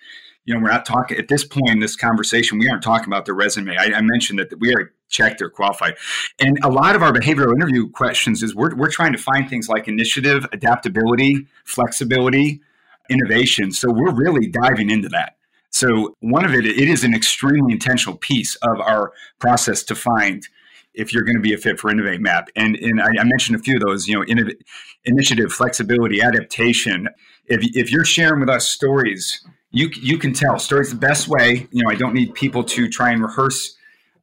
you 0.45 0.53
know, 0.53 0.59
we're 0.59 0.71
not 0.71 0.85
talking 0.85 1.17
at 1.17 1.27
this 1.27 1.43
point 1.43 1.69
in 1.69 1.79
this 1.79 1.95
conversation, 1.95 2.57
we 2.57 2.69
aren't 2.69 2.83
talking 2.83 3.07
about 3.07 3.25
the 3.25 3.33
resume. 3.33 3.75
I, 3.77 3.93
I 3.95 4.01
mentioned 4.01 4.39
that 4.39 4.59
we 4.59 4.73
are 4.73 4.93
checked 5.09 5.41
or 5.41 5.49
qualified. 5.49 5.95
And 6.39 6.57
a 6.63 6.69
lot 6.69 6.95
of 6.95 7.03
our 7.03 7.11
behavioral 7.11 7.53
interview 7.53 7.89
questions 7.89 8.41
is 8.41 8.55
we're, 8.55 8.75
we're 8.75 8.89
trying 8.89 9.11
to 9.11 9.19
find 9.19 9.49
things 9.49 9.69
like 9.69 9.87
initiative, 9.87 10.45
adaptability, 10.51 11.47
flexibility, 11.65 12.61
innovation. 13.09 13.71
So 13.71 13.91
we're 13.91 14.15
really 14.15 14.47
diving 14.47 14.89
into 14.89 15.09
that. 15.09 15.35
So 15.69 16.15
one 16.19 16.43
of 16.43 16.53
it, 16.53 16.65
it 16.65 16.89
is 16.89 17.03
an 17.03 17.13
extremely 17.13 17.73
intentional 17.73 18.17
piece 18.17 18.55
of 18.55 18.79
our 18.79 19.13
process 19.39 19.83
to 19.83 19.95
find 19.95 20.47
if 20.93 21.13
you're 21.13 21.23
going 21.23 21.37
to 21.37 21.41
be 21.41 21.53
a 21.53 21.57
fit 21.57 21.79
for 21.79 21.89
Innovate 21.89 22.19
Map. 22.19 22.49
And, 22.55 22.75
and 22.75 23.01
I, 23.01 23.07
I 23.19 23.23
mentioned 23.23 23.57
a 23.57 23.63
few 23.63 23.75
of 23.75 23.81
those, 23.81 24.07
you 24.07 24.15
know, 24.15 24.25
initiative, 25.05 25.53
flexibility, 25.53 26.21
adaptation. 26.21 27.07
If, 27.45 27.61
if 27.75 27.91
you're 27.91 28.03
sharing 28.03 28.41
with 28.41 28.49
us 28.49 28.67
stories 28.67 29.45
you 29.71 29.89
you 30.01 30.17
can 30.17 30.33
tell 30.33 30.59
stories 30.59 30.89
the 30.89 30.95
best 30.95 31.27
way. 31.27 31.67
You 31.71 31.83
know, 31.83 31.89
I 31.89 31.95
don't 31.95 32.13
need 32.13 32.33
people 32.33 32.63
to 32.65 32.89
try 32.89 33.11
and 33.11 33.21
rehearse 33.21 33.75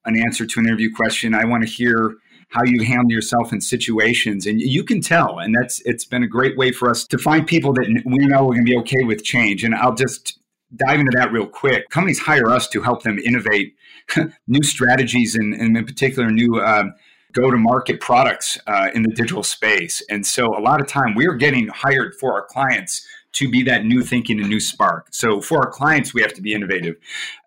an 0.05 0.17
answer 0.17 0.47
to 0.47 0.61
an 0.61 0.67
interview 0.67 0.95
question. 0.95 1.35
I 1.35 1.45
want 1.45 1.65
to 1.65 1.69
hear 1.69 2.17
how 2.51 2.65
you 2.65 2.83
handle 2.83 3.13
yourself 3.13 3.53
in 3.53 3.61
situations 3.61 4.47
and 4.47 4.59
you 4.59 4.83
can 4.83 5.03
tell 5.03 5.39
and 5.39 5.55
that's 5.55 5.83
it's 5.83 6.07
been 6.07 6.23
a 6.23 6.27
great 6.27 6.57
way 6.57 6.73
for 6.73 6.89
us 6.89 7.07
to 7.07 7.19
find 7.19 7.47
people 7.47 7.75
that 7.75 7.87
we 8.07 8.25
know 8.25 8.49
are 8.49 8.55
going 8.55 8.65
to 8.65 8.71
be 8.71 8.77
okay 8.79 9.03
with 9.05 9.23
change 9.23 9.63
and 9.65 9.75
i'll 9.75 9.95
just 9.95 10.39
dive 10.75 10.99
into 10.99 11.13
that 11.15 11.31
real 11.31 11.47
quick 11.47 11.87
companies 11.91 12.19
hire 12.19 12.49
us 12.49 12.67
to 12.67 12.81
help 12.81 13.03
them 13.03 13.19
innovate 13.19 13.75
new 14.47 14.63
strategies 14.63 15.35
and, 15.35 15.53
and 15.53 15.77
in 15.77 15.85
particular 15.85 16.31
new 16.31 16.59
uh, 16.59 16.85
go 17.33 17.51
to 17.51 17.57
market 17.57 18.01
products 18.01 18.59
uh, 18.67 18.89
in 18.95 19.03
the 19.03 19.11
digital 19.11 19.43
space. 19.43 20.03
And 20.09 20.27
so 20.27 20.57
a 20.57 20.61
lot 20.61 20.81
of 20.81 20.87
time 20.87 21.15
we're 21.15 21.35
getting 21.35 21.69
hired 21.69 22.15
for 22.19 22.33
our 22.33 22.47
clients 22.47 23.07
to 23.35 23.51
be 23.51 23.63
that 23.63 23.85
new 23.85 24.03
thinking 24.03 24.41
and 24.41 24.49
new 24.49 24.61
spark. 24.61 25.09
So 25.11 25.41
for 25.41 25.59
our 25.59 25.71
clients, 25.71 26.15
we 26.15 26.23
have 26.23 26.33
to 26.35 26.43
be 26.43 26.55
innovative. 26.55 26.97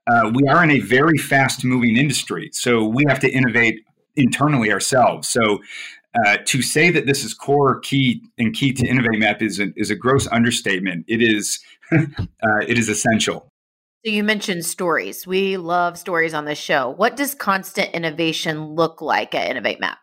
Uh, 0.07 0.31
we 0.33 0.47
are 0.47 0.63
in 0.63 0.71
a 0.71 0.79
very 0.79 1.17
fast 1.17 1.63
moving 1.63 1.97
industry. 1.97 2.49
So 2.53 2.85
we 2.85 3.03
have 3.07 3.19
to 3.21 3.29
innovate 3.29 3.83
internally 4.15 4.71
ourselves. 4.71 5.27
So 5.27 5.59
uh, 6.25 6.37
to 6.45 6.61
say 6.61 6.91
that 6.91 7.05
this 7.05 7.23
is 7.23 7.33
core, 7.33 7.79
key, 7.79 8.23
and 8.37 8.53
key 8.53 8.73
to 8.73 8.85
Innovate 8.85 9.19
Map 9.19 9.41
is 9.41 9.59
a, 9.59 9.67
is 9.75 9.89
a 9.89 9.95
gross 9.95 10.27
understatement. 10.27 11.05
It 11.07 11.21
is 11.21 11.59
uh, 11.91 12.65
it 12.67 12.77
is 12.77 12.89
essential. 12.89 13.47
So 14.03 14.11
you 14.11 14.23
mentioned 14.23 14.65
stories. 14.65 15.27
We 15.27 15.57
love 15.57 15.97
stories 15.97 16.33
on 16.33 16.45
this 16.45 16.57
show. 16.57 16.89
What 16.89 17.15
does 17.15 17.35
constant 17.35 17.91
innovation 17.93 18.73
look 18.73 18.99
like 18.99 19.35
at 19.35 19.49
Innovate 19.49 19.79
Map? 19.79 19.99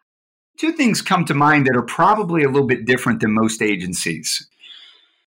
Two 0.56 0.73
things 0.73 1.02
come 1.02 1.25
to 1.25 1.35
mind 1.35 1.66
that 1.66 1.76
are 1.76 1.82
probably 1.82 2.42
a 2.42 2.49
little 2.49 2.66
bit 2.66 2.85
different 2.85 3.20
than 3.20 3.32
most 3.32 3.61
agencies. 3.61 4.49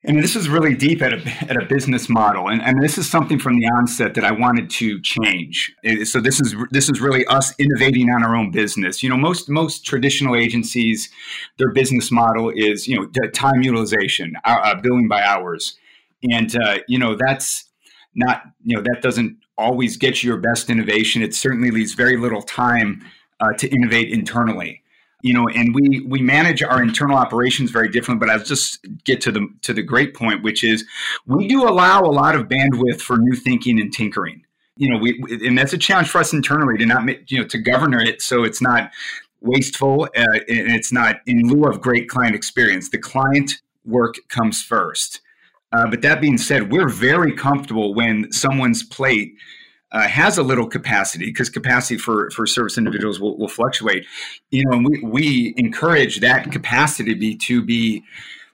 And 0.06 0.24
this 0.24 0.38
is 0.38 0.48
really 0.48 0.76
deep 0.76 1.02
at 1.02 1.14
a, 1.14 1.22
at 1.50 1.62
a 1.62 1.66
business 1.66 2.08
model, 2.08 2.48
and, 2.48 2.62
and 2.62 2.82
this 2.82 2.98
is 2.98 3.10
something 3.10 3.38
from 3.38 3.60
the 3.60 3.66
onset 3.66 4.14
that 4.14 4.24
I 4.24 4.32
wanted 4.32 4.70
to 4.70 5.02
change. 5.02 5.76
So 6.06 6.22
this 6.22 6.40
is 6.40 6.56
this 6.72 6.90
is 6.90 7.02
really 7.02 7.26
us 7.26 7.54
innovating 7.60 8.10
on 8.10 8.24
our 8.24 8.34
own 8.34 8.50
business. 8.50 9.04
You 9.04 9.10
know, 9.10 9.18
most 9.18 9.50
most 9.50 9.86
traditional 9.86 10.38
agencies, 10.38 11.10
their 11.58 11.74
business 11.74 12.12
model 12.12 12.50
is 12.56 12.88
you 12.88 12.96
know 12.96 13.08
time 13.34 13.62
utilization, 13.62 14.38
uh, 14.46 14.60
uh, 14.64 14.76
billing 14.82 15.10
by 15.10 15.22
hours, 15.22 15.78
and 16.32 16.56
uh, 16.56 16.78
you 16.88 16.98
know 16.98 17.18
that's 17.18 17.66
not 18.16 18.44
you 18.64 18.78
know 18.78 18.82
that 18.82 19.02
doesn't 19.02 19.36
always 19.58 19.98
get 19.98 20.24
you 20.24 20.30
your 20.30 20.40
best 20.40 20.70
innovation. 20.70 21.22
It 21.22 21.36
certainly 21.36 21.72
leaves 21.72 21.94
very 21.94 22.16
little 22.16 22.42
time 22.42 23.06
uh, 23.42 23.52
to 23.58 23.68
innovate 23.68 24.14
internally 24.14 24.82
you 25.22 25.34
know 25.34 25.46
and 25.54 25.76
we 25.76 26.02
we 26.08 26.22
manage 26.22 26.64
our 26.64 26.82
internal 26.82 27.18
operations 27.18 27.72
very 27.72 27.90
differently 27.90 28.26
but 28.26 28.34
i'll 28.34 28.44
just 28.44 28.86
get 29.04 29.20
to 29.22 29.32
the 29.32 29.48
to 29.62 29.74
the 29.74 29.82
great 29.82 30.14
point 30.14 30.44
which 30.44 30.64
is 30.64 30.86
we 31.26 31.48
do 31.48 31.68
allow 31.68 32.02
a 32.02 32.12
lot 32.12 32.36
of 32.36 32.48
bandwidth 32.48 33.02
for 33.02 33.18
new 33.18 33.36
thinking 33.36 33.80
and 33.80 33.94
tinkering. 33.94 34.44
You 34.78 34.90
know 34.90 34.98
we 34.98 35.22
and 35.46 35.58
that's 35.58 35.74
a 35.74 35.78
challenge 35.78 36.10
for 36.10 36.20
us 36.20 36.32
internally 36.32 36.78
to 36.78 36.86
not 36.86 37.30
you 37.30 37.40
know 37.40 37.48
to 37.48 37.58
govern 37.58 37.94
it 37.94 38.22
so 38.22 38.44
it's 38.44 38.62
not 38.62 38.92
wasteful 39.42 40.04
uh, 40.16 40.40
and 40.48 40.72
it's 40.72 40.92
not 40.92 41.18
in 41.26 41.50
lieu 41.50 41.70
of 41.70 41.82
great 41.82 42.08
client 42.08 42.36
experience. 42.36 42.90
The 42.90 42.98
client 42.98 43.52
work 43.86 44.16
comes 44.30 44.62
first. 44.62 45.22
Uh, 45.72 45.88
but 45.88 46.02
that 46.02 46.22
being 46.22 46.38
said 46.38 46.72
we're 46.72 46.90
very 46.90 47.34
comfortable 47.34 47.94
when 47.94 48.32
someone's 48.32 48.84
plate 48.84 49.34
uh, 49.92 50.08
has 50.08 50.38
a 50.38 50.44
little 50.44 50.68
capacity 50.68 51.26
because 51.26 51.50
capacity 51.50 51.98
for, 51.98 52.30
for 52.32 52.46
service 52.46 52.78
individuals 52.78 53.20
will, 53.20 53.38
will 53.38 53.48
fluctuate. 53.48 54.06
You 54.52 54.66
know, 54.66 54.78
and 54.78 54.86
we, 54.86 55.02
we 55.04 55.54
encourage 55.58 56.20
that 56.20 56.52
capacity 56.52 57.14
to 57.14 57.20
be, 57.20 57.36
to 57.38 57.62
be 57.64 58.04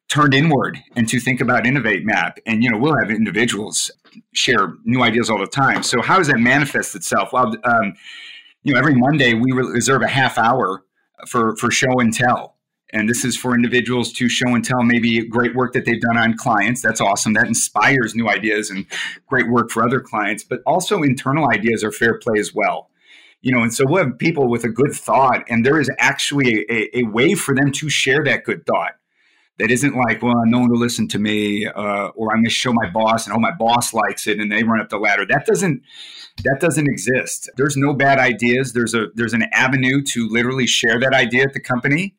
turned 0.08 0.34
inward 0.34 0.80
and 0.96 1.10
to 1.10 1.20
think 1.20 1.42
about 1.42 1.66
Innovate 1.66 2.06
Map. 2.06 2.40
And, 2.46 2.64
you 2.64 2.70
know, 2.70 2.78
we'll 2.78 2.98
have 2.98 3.10
individuals 3.10 3.92
share 4.34 4.74
new 4.86 5.04
ideas 5.04 5.30
all 5.30 5.40
the 5.40 5.48
time. 5.48 5.84
So 5.84 6.02
how 6.02 6.18
does 6.18 6.28
that 6.28 6.40
manifest 6.40 6.96
itself? 6.96 7.34
Well, 7.34 7.56
um, 7.64 7.96
you 8.64 8.74
know, 8.74 8.80
every 8.80 8.96
Monday 8.96 9.34
we 9.34 9.52
reserve 9.52 10.02
a 10.02 10.08
half 10.08 10.38
hour 10.38 10.84
for, 11.28 11.56
for 11.58 11.70
show 11.72 12.00
and 12.00 12.14
tell. 12.14 12.55
And 12.94 13.10
this 13.10 13.26
is 13.26 13.36
for 13.36 13.56
individuals 13.56 14.14
to 14.14 14.30
show 14.30 14.54
and 14.54 14.64
tell 14.64 14.84
maybe 14.84 15.26
great 15.28 15.56
work 15.56 15.74
that 15.74 15.86
they've 15.86 16.00
done 16.00 16.18
on 16.18 16.38
clients. 16.38 16.82
That's 16.82 17.02
awesome. 17.02 17.34
That 17.34 17.48
inspires 17.48 18.16
new 18.16 18.30
ideas 18.30 18.70
and 18.70 18.86
great 19.28 19.50
work 19.50 19.72
for 19.72 19.84
other 19.84 20.00
clients, 20.00 20.44
but 20.44 20.62
also 20.66 21.02
internal 21.02 21.50
ideas 21.50 21.84
are 21.84 21.92
fair 21.92 22.20
play 22.20 22.40
as 22.40 22.54
well. 22.54 22.90
You 23.42 23.52
know, 23.52 23.62
and 23.62 23.74
so 23.74 23.86
we'll 23.88 24.04
have 24.04 24.18
people 24.18 24.50
with 24.50 24.64
a 24.64 24.70
good 24.70 24.94
thought, 24.94 25.44
and 25.50 25.64
there 25.64 25.80
is 25.80 25.90
actually 26.00 26.66
a, 26.70 27.00
a 27.00 27.04
way 27.04 27.36
for 27.36 27.54
them 27.54 27.72
to 27.74 27.90
share 27.90 28.24
that 28.24 28.44
good 28.44 28.66
thought 28.66 28.94
that 29.58 29.72
isn't 29.72 29.96
like, 29.96 30.22
well, 30.22 30.34
no 30.46 30.60
one 30.60 30.70
will 30.70 30.80
listen 30.80 31.08
to 31.10 31.20
me, 31.20 31.66
uh, 31.66 32.08
or 32.16 32.32
I'm 32.32 32.38
going 32.38 32.46
to 32.46 32.50
show 32.50 32.74
my 32.74 32.90
boss, 32.90 33.26
and 33.26 33.36
oh, 33.36 33.40
my 33.40 33.52
boss 33.52 33.94
likes 33.94 34.28
it, 34.28 34.40
and 34.40 34.52
they 34.52 34.64
run 34.64 34.82
up 34.82 34.90
the 34.90 34.98
ladder. 34.98 35.26
That 35.26 35.46
doesn't 35.46 35.82
that 36.44 36.58
doesn't 36.60 36.88
exist. 36.90 37.50
There's 37.56 37.78
no 37.78 37.94
bad 37.94 38.20
ideas. 38.20 38.74
There's 38.74 38.94
a 38.94 39.08
there's 39.16 39.34
an 39.34 39.44
avenue 39.54 40.02
to 40.14 40.28
literally 40.28 40.68
share 40.68 41.00
that 41.00 41.14
idea 41.14 41.44
at 41.44 41.54
the 41.54 41.62
company, 41.62 42.16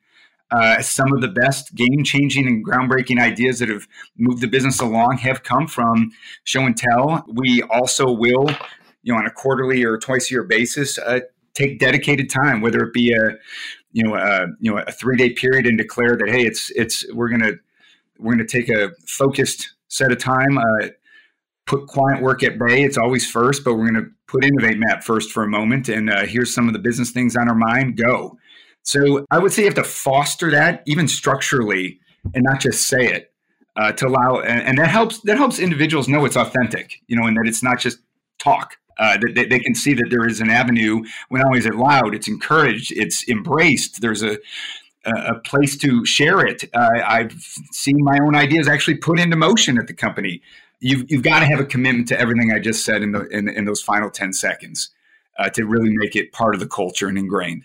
uh, 0.50 0.80
some 0.80 1.12
of 1.12 1.20
the 1.20 1.28
best 1.28 1.74
game 1.74 2.04
changing 2.04 2.46
and 2.46 2.64
groundbreaking 2.64 3.20
ideas 3.20 3.58
that 3.58 3.68
have 3.68 3.88
moved 4.16 4.40
the 4.40 4.46
business 4.46 4.80
along 4.80 5.18
have 5.18 5.42
come 5.42 5.66
from 5.66 6.12
show 6.44 6.62
and 6.62 6.76
tell. 6.76 7.24
We 7.28 7.62
also 7.62 8.10
will, 8.10 8.50
you 9.02 9.12
know, 9.12 9.18
on 9.18 9.26
a 9.26 9.30
quarterly 9.30 9.84
or 9.84 9.98
twice 9.98 10.30
a 10.30 10.34
year 10.34 10.44
basis, 10.44 10.98
uh, 10.98 11.20
take 11.54 11.78
dedicated 11.78 12.30
time, 12.30 12.60
whether 12.60 12.80
it 12.80 12.92
be 12.92 13.12
a, 13.12 13.32
you 13.92 14.04
know, 14.04 14.14
a, 14.14 14.46
you 14.60 14.72
know, 14.72 14.78
a 14.86 14.92
three 14.92 15.16
day 15.16 15.30
period 15.30 15.66
and 15.66 15.78
declare 15.78 16.16
that, 16.16 16.28
hey, 16.28 16.44
it's, 16.44 16.70
it's, 16.76 17.04
we're 17.12 17.28
going 17.28 17.40
to, 17.40 17.58
we're 18.18 18.34
going 18.34 18.46
to 18.46 18.58
take 18.60 18.68
a 18.68 18.92
focused 19.06 19.74
set 19.88 20.12
of 20.12 20.18
time, 20.18 20.58
uh, 20.58 20.88
put 21.66 21.86
client 21.88 22.22
work 22.22 22.42
at 22.42 22.58
bay. 22.58 22.84
It's 22.84 22.98
always 22.98 23.28
first, 23.28 23.64
but 23.64 23.74
we're 23.74 23.90
going 23.90 24.04
to 24.04 24.10
put 24.28 24.44
Innovate 24.44 24.78
Map 24.78 25.02
first 25.02 25.32
for 25.32 25.42
a 25.42 25.48
moment. 25.48 25.88
And 25.88 26.08
uh, 26.08 26.24
here's 26.24 26.54
some 26.54 26.68
of 26.68 26.72
the 26.72 26.78
business 26.78 27.10
things 27.10 27.36
on 27.36 27.48
our 27.48 27.54
mind. 27.54 27.96
Go. 27.96 28.38
So 28.86 29.26
I 29.32 29.40
would 29.40 29.52
say 29.52 29.62
you 29.62 29.68
have 29.68 29.74
to 29.74 29.84
foster 29.84 30.48
that 30.52 30.84
even 30.86 31.08
structurally 31.08 31.98
and 32.34 32.44
not 32.44 32.60
just 32.60 32.86
say 32.86 33.04
it 33.04 33.32
uh, 33.74 33.90
to 33.92 34.06
allow, 34.06 34.38
and, 34.40 34.62
and, 34.62 34.78
that 34.78 34.88
helps, 34.88 35.20
that 35.22 35.36
helps 35.36 35.58
individuals 35.58 36.06
know 36.06 36.24
it's 36.24 36.36
authentic, 36.36 37.00
you 37.08 37.16
know, 37.16 37.26
and 37.26 37.36
that 37.36 37.48
it's 37.48 37.64
not 37.64 37.80
just 37.80 37.98
talk. 38.38 38.76
Uh, 38.98 39.18
that 39.18 39.32
they, 39.34 39.44
they, 39.44 39.58
can 39.58 39.74
see 39.74 39.92
that 39.92 40.06
there 40.08 40.26
is 40.26 40.40
an 40.40 40.48
avenue 40.48 41.02
when 41.28 41.42
not 41.42 41.48
only 41.48 41.58
is 41.58 41.66
it 41.66 41.74
loud, 41.74 42.14
it's 42.14 42.28
encouraged, 42.28 42.92
it's 42.92 43.28
embraced. 43.28 44.00
There's 44.00 44.22
a, 44.22 44.38
a 45.04 45.34
place 45.40 45.76
to 45.78 46.06
share 46.06 46.46
it. 46.46 46.64
Uh, 46.72 46.88
I've 47.04 47.32
seen 47.72 47.96
my 47.98 48.18
own 48.22 48.36
ideas 48.36 48.68
actually 48.68 48.98
put 48.98 49.18
into 49.18 49.36
motion 49.36 49.78
at 49.78 49.88
the 49.88 49.94
company. 49.94 50.40
You've, 50.78 51.10
you've 51.10 51.24
got 51.24 51.40
to 51.40 51.46
have 51.46 51.58
a 51.58 51.66
commitment 51.66 52.06
to 52.08 52.20
everything 52.20 52.52
I 52.52 52.60
just 52.60 52.84
said 52.84 53.02
in, 53.02 53.10
the, 53.12 53.26
in, 53.28 53.48
in 53.48 53.64
those 53.64 53.82
final 53.82 54.10
10 54.10 54.32
seconds 54.32 54.90
uh, 55.40 55.50
to 55.50 55.66
really 55.66 55.90
make 55.90 56.14
it 56.14 56.32
part 56.32 56.54
of 56.54 56.60
the 56.60 56.68
culture 56.68 57.08
and 57.08 57.18
ingrained. 57.18 57.64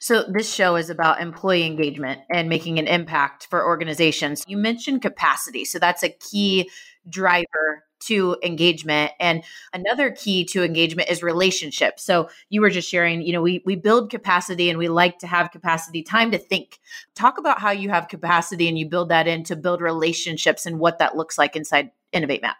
So, 0.00 0.24
this 0.28 0.52
show 0.52 0.76
is 0.76 0.90
about 0.90 1.20
employee 1.20 1.64
engagement 1.64 2.20
and 2.30 2.48
making 2.48 2.78
an 2.78 2.86
impact 2.86 3.46
for 3.46 3.64
organizations. 3.64 4.44
You 4.46 4.56
mentioned 4.56 5.02
capacity. 5.02 5.64
So, 5.64 5.78
that's 5.78 6.02
a 6.02 6.10
key 6.10 6.70
driver 7.08 7.84
to 8.00 8.36
engagement 8.44 9.12
and 9.18 9.42
another 9.72 10.10
key 10.10 10.44
to 10.44 10.62
engagement 10.62 11.08
is 11.08 11.22
relationship 11.22 11.98
so 11.98 12.28
you 12.48 12.60
were 12.60 12.70
just 12.70 12.88
sharing 12.88 13.22
you 13.22 13.32
know 13.32 13.42
we 13.42 13.62
we 13.64 13.74
build 13.74 14.10
capacity 14.10 14.70
and 14.70 14.78
we 14.78 14.88
like 14.88 15.18
to 15.18 15.26
have 15.26 15.50
capacity 15.50 16.02
time 16.02 16.30
to 16.30 16.38
think 16.38 16.78
talk 17.14 17.38
about 17.38 17.60
how 17.60 17.70
you 17.70 17.88
have 17.88 18.08
capacity 18.08 18.68
and 18.68 18.78
you 18.78 18.88
build 18.88 19.08
that 19.08 19.26
in 19.26 19.42
to 19.42 19.56
build 19.56 19.80
relationships 19.80 20.64
and 20.64 20.78
what 20.78 20.98
that 20.98 21.16
looks 21.16 21.36
like 21.36 21.56
inside 21.56 21.90
innovate 22.12 22.42
map 22.42 22.56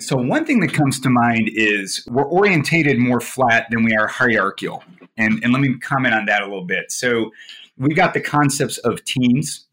so 0.00 0.16
one 0.16 0.44
thing 0.44 0.60
that 0.60 0.72
comes 0.72 1.00
to 1.00 1.10
mind 1.10 1.50
is 1.52 2.06
we're 2.10 2.24
orientated 2.24 2.98
more 2.98 3.20
flat 3.20 3.66
than 3.70 3.84
we 3.84 3.94
are 3.96 4.06
hierarchical 4.06 4.82
and, 5.16 5.42
and 5.44 5.52
let 5.52 5.60
me 5.60 5.78
comment 5.78 6.14
on 6.14 6.26
that 6.26 6.42
a 6.42 6.46
little 6.46 6.64
bit. 6.64 6.90
So 6.90 7.32
we've 7.78 7.96
got 7.96 8.14
the 8.14 8.20
concepts 8.20 8.78
of 8.78 9.04
teams, 9.04 9.66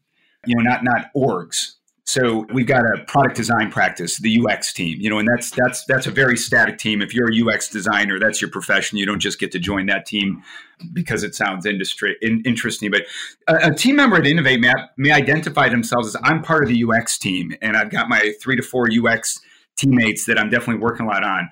you 0.46 0.56
know, 0.56 0.62
not 0.62 0.84
not 0.84 1.12
orgs. 1.16 1.74
So 2.04 2.46
we've 2.54 2.66
got 2.66 2.84
a 2.86 3.04
product 3.04 3.36
design 3.36 3.70
practice, 3.70 4.16
the 4.16 4.42
UX 4.42 4.72
team, 4.72 4.96
you 4.98 5.10
know, 5.10 5.18
and 5.18 5.28
that's 5.28 5.50
that's 5.50 5.84
that's 5.84 6.06
a 6.06 6.10
very 6.10 6.38
static 6.38 6.78
team. 6.78 7.02
If 7.02 7.12
you're 7.12 7.28
a 7.30 7.54
UX 7.54 7.68
designer, 7.68 8.18
that's 8.18 8.40
your 8.40 8.50
profession. 8.50 8.96
You 8.96 9.04
don't 9.04 9.20
just 9.20 9.38
get 9.38 9.52
to 9.52 9.58
join 9.58 9.86
that 9.86 10.06
team 10.06 10.42
because 10.94 11.22
it 11.22 11.34
sounds 11.34 11.66
industry 11.66 12.16
in, 12.22 12.40
interesting. 12.46 12.90
But 12.90 13.02
a, 13.46 13.68
a, 13.68 13.74
team 13.74 13.96
member 13.96 14.16
at 14.16 14.26
Innovate 14.26 14.64
may 14.96 15.10
identify 15.12 15.68
themselves 15.68 16.08
as 16.08 16.16
I'm 16.22 16.40
part 16.40 16.62
of 16.62 16.70
the 16.70 16.82
UX 16.82 17.18
team, 17.18 17.54
and 17.60 17.76
I've 17.76 17.90
got 17.90 18.08
my 18.08 18.32
three 18.40 18.56
to 18.56 18.62
four 18.62 18.88
UX 18.90 19.40
teammates 19.78 20.26
that 20.26 20.38
I'm 20.38 20.50
definitely 20.50 20.82
working 20.82 21.06
a 21.06 21.08
lot 21.08 21.24
on 21.24 21.48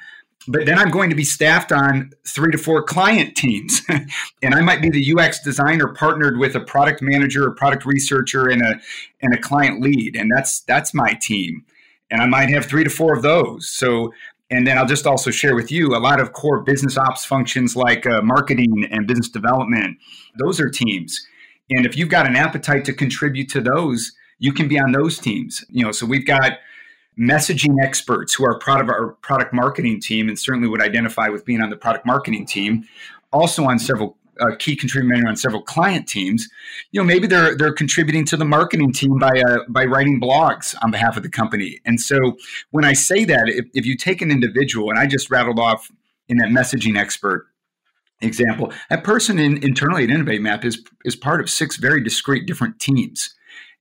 but 0.49 0.67
then 0.67 0.79
I'm 0.79 0.91
going 0.91 1.11
to 1.11 1.17
be 1.17 1.25
staffed 1.25 1.73
on 1.73 2.13
three 2.27 2.53
to 2.53 2.59
four 2.59 2.83
client 2.83 3.37
teams. 3.37 3.83
and 4.43 4.55
I 4.55 4.61
might 4.61 4.81
be 4.81 4.91
the 4.91 5.15
UX 5.17 5.43
designer 5.43 5.89
partnered 5.89 6.39
with 6.39 6.55
a 6.55 6.61
product 6.61 7.01
manager, 7.03 7.47
a 7.47 7.55
product 7.55 7.85
researcher, 7.85 8.49
and 8.49 8.63
a 8.63 8.81
and 9.23 9.35
a 9.35 9.39
client 9.39 9.81
lead. 9.81 10.17
And 10.17 10.31
that's 10.35 10.61
that's 10.61 10.95
my 10.95 11.15
team. 11.21 11.65
And 12.11 12.21
I 12.21 12.27
might 12.27 12.51
have 12.51 12.67
three 12.67 12.85
to 12.85 12.91
four 12.91 13.15
of 13.15 13.23
those. 13.23 13.69
So 13.69 14.13
and 14.49 14.67
then 14.67 14.79
I'll 14.79 14.87
just 14.87 15.07
also 15.07 15.33
share 15.33 15.57
with 15.57 15.73
you 15.73 15.97
a 15.97 15.99
lot 15.99 16.21
of 16.21 16.33
core 16.33 16.63
business 16.63 16.97
ops 16.97 17.25
functions 17.25 17.75
like 17.75 18.07
uh, 18.07 18.23
marketing 18.23 18.87
and 18.91 19.07
business 19.07 19.29
development. 19.29 19.99
Those 20.39 20.61
are 20.61 20.71
teams. 20.71 21.27
And 21.69 21.85
if 21.85 21.97
you've 21.97 22.09
got 22.09 22.29
an 22.29 22.37
appetite 22.37 22.85
to 22.85 22.93
contribute 22.93 23.49
to 23.51 23.61
those, 23.61 24.13
you 24.39 24.53
can 24.53 24.69
be 24.69 24.79
on 24.79 24.93
those 24.93 25.19
teams. 25.19 25.65
You 25.69 25.85
know, 25.85 25.91
so 25.91 26.07
we've 26.07 26.25
got 26.25 26.53
messaging 27.19 27.75
experts 27.83 28.35
who 28.35 28.45
are 28.45 28.59
part 28.59 28.81
of 28.81 28.89
our 28.89 29.13
product 29.23 29.53
marketing 29.53 30.01
team 30.01 30.29
and 30.29 30.39
certainly 30.39 30.69
would 30.69 30.83
identify 30.83 31.29
with 31.29 31.45
being 31.45 31.63
on 31.63 31.71
the 31.71 31.77
product 31.77 32.05
marketing 32.05 32.47
team 32.47 32.87
also 33.33 33.65
on 33.65 33.79
several 33.79 34.17
uh, 34.39 34.55
key 34.59 34.77
contributor 34.77 35.27
on 35.27 35.35
several 35.37 35.63
client 35.63 36.07
teams. 36.07 36.49
You 36.93 37.01
know 37.01 37.07
maybe 37.07 37.27
they're 37.27 37.57
they're 37.57 37.73
contributing 37.73 38.25
to 38.27 38.37
the 38.37 38.45
marketing 38.45 38.93
team 38.93 39.19
by 39.19 39.31
uh, 39.49 39.59
by 39.69 39.85
writing 39.85 40.21
blogs 40.21 40.75
on 40.83 40.91
behalf 40.91 41.17
of 41.17 41.23
the 41.23 41.31
company. 41.31 41.81
And 41.85 42.01
so 42.01 42.37
when 42.71 42.85
i 42.85 42.93
say 42.93 43.25
that 43.25 43.49
if, 43.49 43.67
if 43.73 43.87
you 43.87 43.97
take 43.97 44.21
an 44.21 44.31
individual 44.31 44.91
and 44.91 44.99
i 44.99 45.07
just 45.07 45.31
rattled 45.31 45.59
off 45.59 45.91
in 46.29 46.37
that 46.39 46.49
messaging 46.49 46.99
expert 46.99 47.47
example, 48.21 48.73
that 48.91 49.05
person 49.05 49.39
in, 49.39 49.63
internally 49.63 50.05
at 50.05 50.11
Innovate 50.11 50.43
Map 50.43 50.65
is 50.65 50.83
is 51.05 51.17
part 51.17 51.41
of 51.41 51.51
six 51.51 51.77
very 51.77 52.03
discrete 52.03 52.47
different 52.47 52.79
teams, 52.79 53.35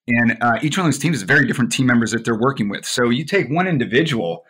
and 0.08 0.38
uh, 0.42 0.60
each 0.62 0.78
one 0.78 0.86
of 0.86 0.94
those 0.94 1.02
teams 1.02 1.18
is 1.18 1.24
very 1.24 1.48
different 1.48 1.72
team 1.72 1.88
members 1.88 2.12
that 2.12 2.26
they're 2.26 2.38
working 2.38 2.70
with. 2.70 2.86
So 2.86 3.10
you 3.10 3.26
take 3.26 3.50
one 3.50 3.68
individual, 3.68 4.46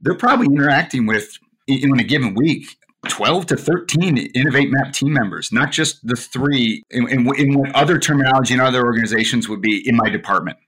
they're 0.00 0.14
probably 0.14 0.46
interacting 0.46 1.06
with 1.06 1.38
in 1.66 1.98
a 1.98 2.04
given 2.04 2.34
week 2.34 2.76
12 3.08 3.46
to 3.46 3.56
13 3.56 4.18
Innovate 4.18 4.70
Map 4.70 4.92
team 4.92 5.12
members, 5.12 5.50
not 5.52 5.72
just 5.72 6.06
the 6.06 6.14
three 6.14 6.84
in, 6.90 7.08
in, 7.08 7.26
in, 7.36 7.58
what 7.58 7.74
other 7.74 7.98
terminology 7.98 8.54
in 8.54 8.60
other 8.60 8.84
organizations 8.84 9.48
would 9.48 9.60
be 9.60 9.86
in 9.88 9.96
my 9.96 10.08
department. 10.08 10.58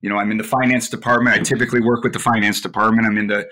You 0.00 0.10
know, 0.10 0.16
I'm 0.16 0.30
in 0.30 0.36
the 0.36 0.44
finance 0.44 0.88
department. 0.88 1.36
I 1.36 1.42
typically 1.42 1.80
work 1.80 2.04
with 2.04 2.12
the 2.12 2.18
finance 2.18 2.60
department. 2.60 3.06
I'm 3.06 3.16
in 3.16 3.26
the, 3.28 3.48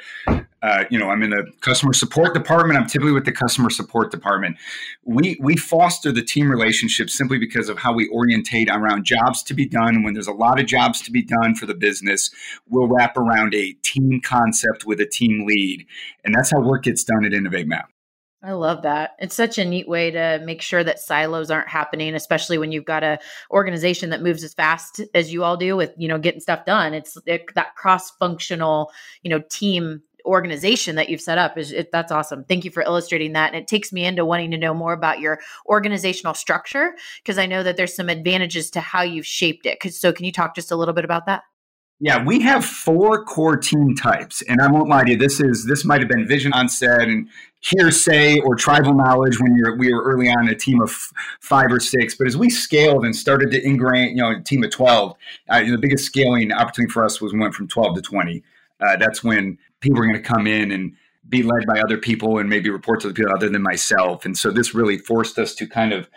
uh, 0.63 0.85
you 0.91 0.99
know, 0.99 1.11
I'm 1.11 1.23
in 1.23 1.31
the 1.31 1.51
customer 1.61 1.93
support 1.93 2.35
department. 2.35 2.79
I'm 2.79 2.87
typically 2.87 3.13
with 3.13 3.25
the 3.25 3.33
customer 3.33 3.69
support 3.69 4.11
department. 4.11 4.57
We 5.05 5.37
we 5.41 5.57
foster 5.57 6.13
the 6.13 6.23
team 6.23 6.49
relationship 6.49 7.11
simply 7.11 7.39
because 7.39 7.69
of 7.69 7.79
how 7.79 7.93
we 7.93 8.09
orientate 8.11 8.69
around 8.71 9.05
jobs 9.05 9.43
to 9.45 9.55
be 9.55 9.67
done. 9.67 10.05
When 10.05 10.15
there's 10.15 10.29
a 10.29 10.33
lot 10.33 10.61
of 10.61 10.67
jobs 10.67 11.01
to 11.03 11.11
be 11.11 11.23
done 11.23 11.55
for 11.57 11.67
the 11.67 11.75
business, 11.75 12.31
we'll 12.69 12.89
wrap 12.89 13.17
around 13.17 13.55
a 13.55 13.73
team 13.83 14.21
concept 14.23 14.87
with 14.87 15.01
a 15.01 15.07
team 15.07 15.47
lead, 15.47 15.87
and 16.25 16.35
that's 16.35 16.53
how 16.53 16.61
work 16.61 16.85
gets 16.85 17.03
done 17.03 17.25
at 17.25 17.33
Innovate 17.33 17.67
Map. 17.67 17.91
I 18.45 18.55
love 18.55 18.83
that. 18.83 19.13
It's 19.21 19.37
such 19.37 19.57
a 19.59 19.65
neat 19.65 19.89
way 19.89 20.11
to 20.11 20.43
make 20.45 20.63
sure 20.63 20.83
that 20.83 20.99
silos 20.99 21.49
aren't 21.49 21.69
happening, 21.69 22.17
especially 22.17 22.59
when 22.59 22.73
you've 22.73 22.85
got 22.85 23.05
a 23.05 23.21
organization 23.53 24.11
that 24.11 24.21
moves 24.21 24.43
as 24.43 24.53
fast 24.53 25.01
as 25.15 25.33
you 25.33 25.45
all 25.45 25.57
do 25.57 25.77
with, 25.77 25.93
you 25.97 26.09
know, 26.09 26.19
getting 26.19 26.41
stuff 26.41 26.65
done. 26.65 26.93
It's 26.93 27.17
it, 27.25 27.55
that 27.55 27.77
cross-functional, 27.77 28.91
you 29.23 29.31
know, 29.31 29.41
team 29.49 30.03
organization 30.25 30.97
that 30.97 31.09
you've 31.09 31.21
set 31.21 31.39
up 31.39 31.59
is 31.59 31.73
it, 31.73 31.91
that's 31.93 32.13
awesome. 32.13 32.45
Thank 32.45 32.65
you 32.65 32.71
for 32.71 32.83
illustrating 32.83 33.33
that. 33.33 33.53
And 33.53 33.61
it 33.61 33.69
takes 33.69 33.93
me 33.93 34.05
into 34.05 34.25
wanting 34.25 34.51
to 34.53 34.59
know 34.59 34.75
more 34.75 34.93
about 34.93 35.21
your 35.21 35.41
organizational 35.67 36.35
structure 36.35 36.95
because 37.23 37.39
I 37.39 37.47
know 37.47 37.63
that 37.63 37.77
there's 37.77 37.95
some 37.95 38.09
advantages 38.09 38.71
to 38.71 38.81
how 38.81 39.03
you've 39.03 39.27
shaped 39.27 39.67
it. 39.67 39.83
So 39.93 40.13
can 40.13 40.25
you 40.25 40.33
talk 40.33 40.55
just 40.55 40.71
a 40.71 40.77
little 40.77 40.95
bit 40.95 41.05
about 41.05 41.27
that? 41.27 41.43
Yeah, 42.05 42.25
we 42.25 42.41
have 42.41 42.65
four 42.65 43.25
core 43.25 43.57
team 43.57 43.95
types, 43.95 44.43
and 44.49 44.61
I 44.61 44.69
won't 44.69 44.89
lie 44.89 45.05
to 45.05 45.13
you. 45.13 45.17
This 45.17 45.39
is 45.39 45.67
this 45.67 45.85
might 45.85 46.01
have 46.01 46.09
been 46.09 46.27
vision 46.27 46.53
on 46.53 46.69
set 46.69 47.03
and 47.03 47.29
hearsay 47.61 48.41
or 48.41 48.57
tribal 48.57 48.93
knowledge 48.93 49.39
when 49.41 49.55
you're 49.55 49.77
we 49.77 49.95
were 49.95 50.03
early 50.03 50.29
on 50.29 50.49
a 50.49 50.55
team 50.57 50.83
of 50.83 50.91
five 51.41 51.71
or 51.71 51.79
six. 51.79 52.17
But 52.17 52.27
as 52.27 52.37
we 52.37 52.51
scaled 52.51 53.05
and 53.05 53.15
started 53.15 53.53
to 53.53 53.65
ingrain, 53.65 54.17
you 54.17 54.23
know, 54.23 54.33
a 54.33 54.41
team 54.41 54.65
of 54.65 54.73
twelve, 54.73 55.17
uh, 55.49 55.61
the 55.61 55.79
biggest 55.79 56.05
scaling 56.05 56.51
opportunity 56.51 56.91
for 56.91 57.05
us 57.05 57.21
was 57.21 57.33
we 57.33 57.39
went 57.39 57.55
from 57.55 57.69
twelve 57.69 57.95
to 57.95 58.03
twenty. 58.03 58.43
Uh, 58.85 58.97
that's 58.97 59.23
when 59.23 59.59
people 59.81 60.01
are 60.01 60.07
going 60.07 60.23
to 60.23 60.23
come 60.23 60.47
in 60.47 60.71
and 60.71 60.95
be 61.29 61.43
led 61.43 61.67
by 61.67 61.81
other 61.81 61.99
people 61.99 62.39
and 62.39 62.49
maybe 62.49 62.69
report 62.69 63.01
to 63.01 63.09
the 63.09 63.15
people 63.15 63.33
other 63.35 63.49
than 63.49 63.63
myself. 63.63 64.25
And 64.25 64.37
so 64.37 64.51
this 64.51 64.75
really 64.75 64.99
forced 64.99 65.39
us 65.39 65.55
to 65.57 65.67
kind 65.67 65.93
of 65.93 66.09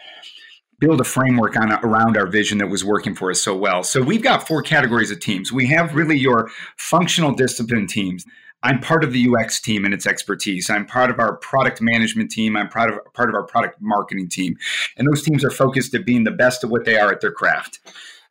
build 0.79 0.99
a 0.99 1.03
framework 1.03 1.55
on 1.55 1.71
around 1.71 2.17
our 2.17 2.27
vision 2.27 2.57
that 2.57 2.67
was 2.67 2.83
working 2.83 3.15
for 3.15 3.31
us 3.31 3.41
so 3.41 3.55
well. 3.55 3.83
So 3.83 4.01
we've 4.01 4.21
got 4.21 4.47
four 4.47 4.61
categories 4.61 5.11
of 5.11 5.19
teams. 5.19 5.51
We 5.51 5.67
have 5.67 5.95
really 5.95 6.17
your 6.17 6.49
functional 6.77 7.33
discipline 7.33 7.87
teams. 7.87 8.25
I'm 8.63 8.79
part 8.79 9.03
of 9.03 9.13
the 9.13 9.27
UX 9.29 9.61
team 9.61 9.85
and 9.85 9.93
its 9.93 10.07
expertise. 10.07 10.69
I'm 10.69 10.85
part 10.85 11.11
of 11.11 11.19
our 11.19 11.37
product 11.37 11.81
management 11.81 12.31
team. 12.31 12.57
I'm 12.57 12.67
part 12.67 12.91
of 12.91 12.99
part 13.13 13.29
of 13.29 13.35
our 13.35 13.43
product 13.43 13.79
marketing 13.79 14.27
team, 14.27 14.57
and 14.97 15.07
those 15.07 15.21
teams 15.21 15.45
are 15.45 15.51
focused 15.51 15.93
at 15.93 16.03
being 16.03 16.23
the 16.23 16.31
best 16.31 16.63
of 16.63 16.71
what 16.71 16.83
they 16.83 16.97
are 16.97 17.11
at 17.11 17.21
their 17.21 17.31
craft. 17.31 17.79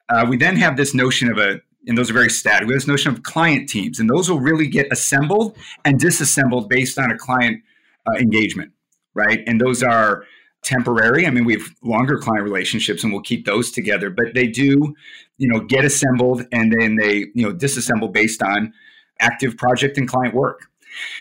Uh, 0.08 0.26
we 0.28 0.36
then 0.36 0.56
have 0.56 0.76
this 0.76 0.92
notion 0.92 1.30
of 1.30 1.38
a, 1.38 1.60
and 1.86 1.96
those 1.96 2.10
are 2.10 2.14
very 2.14 2.30
static. 2.30 2.66
We 2.66 2.74
have 2.74 2.80
this 2.80 2.88
notion 2.88 3.12
of 3.12 3.22
client 3.22 3.68
teams, 3.68 4.00
and 4.00 4.08
those 4.08 4.30
will 4.30 4.40
really 4.40 4.66
get 4.66 4.86
assembled 4.90 5.56
and 5.84 5.98
disassembled 5.98 6.68
based 6.68 6.98
on 6.98 7.10
a 7.10 7.18
client 7.18 7.62
uh, 8.06 8.18
engagement, 8.18 8.72
right? 9.14 9.42
And 9.46 9.60
those 9.60 9.82
are 9.82 10.24
temporary. 10.64 11.26
I 11.26 11.30
mean, 11.30 11.44
we 11.44 11.52
have 11.54 11.66
longer 11.82 12.18
client 12.18 12.42
relationships 12.42 13.04
and 13.04 13.12
we'll 13.12 13.22
keep 13.22 13.46
those 13.46 13.70
together, 13.70 14.10
but 14.10 14.34
they 14.34 14.46
do, 14.46 14.94
you 15.36 15.48
know, 15.48 15.60
get 15.60 15.84
assembled 15.84 16.42
and 16.50 16.72
then 16.72 16.96
they, 16.96 17.26
you 17.34 17.46
know, 17.46 17.52
disassemble 17.52 18.12
based 18.12 18.42
on 18.42 18.72
active 19.20 19.56
project 19.56 19.96
and 19.98 20.08
client 20.08 20.34
work. 20.34 20.62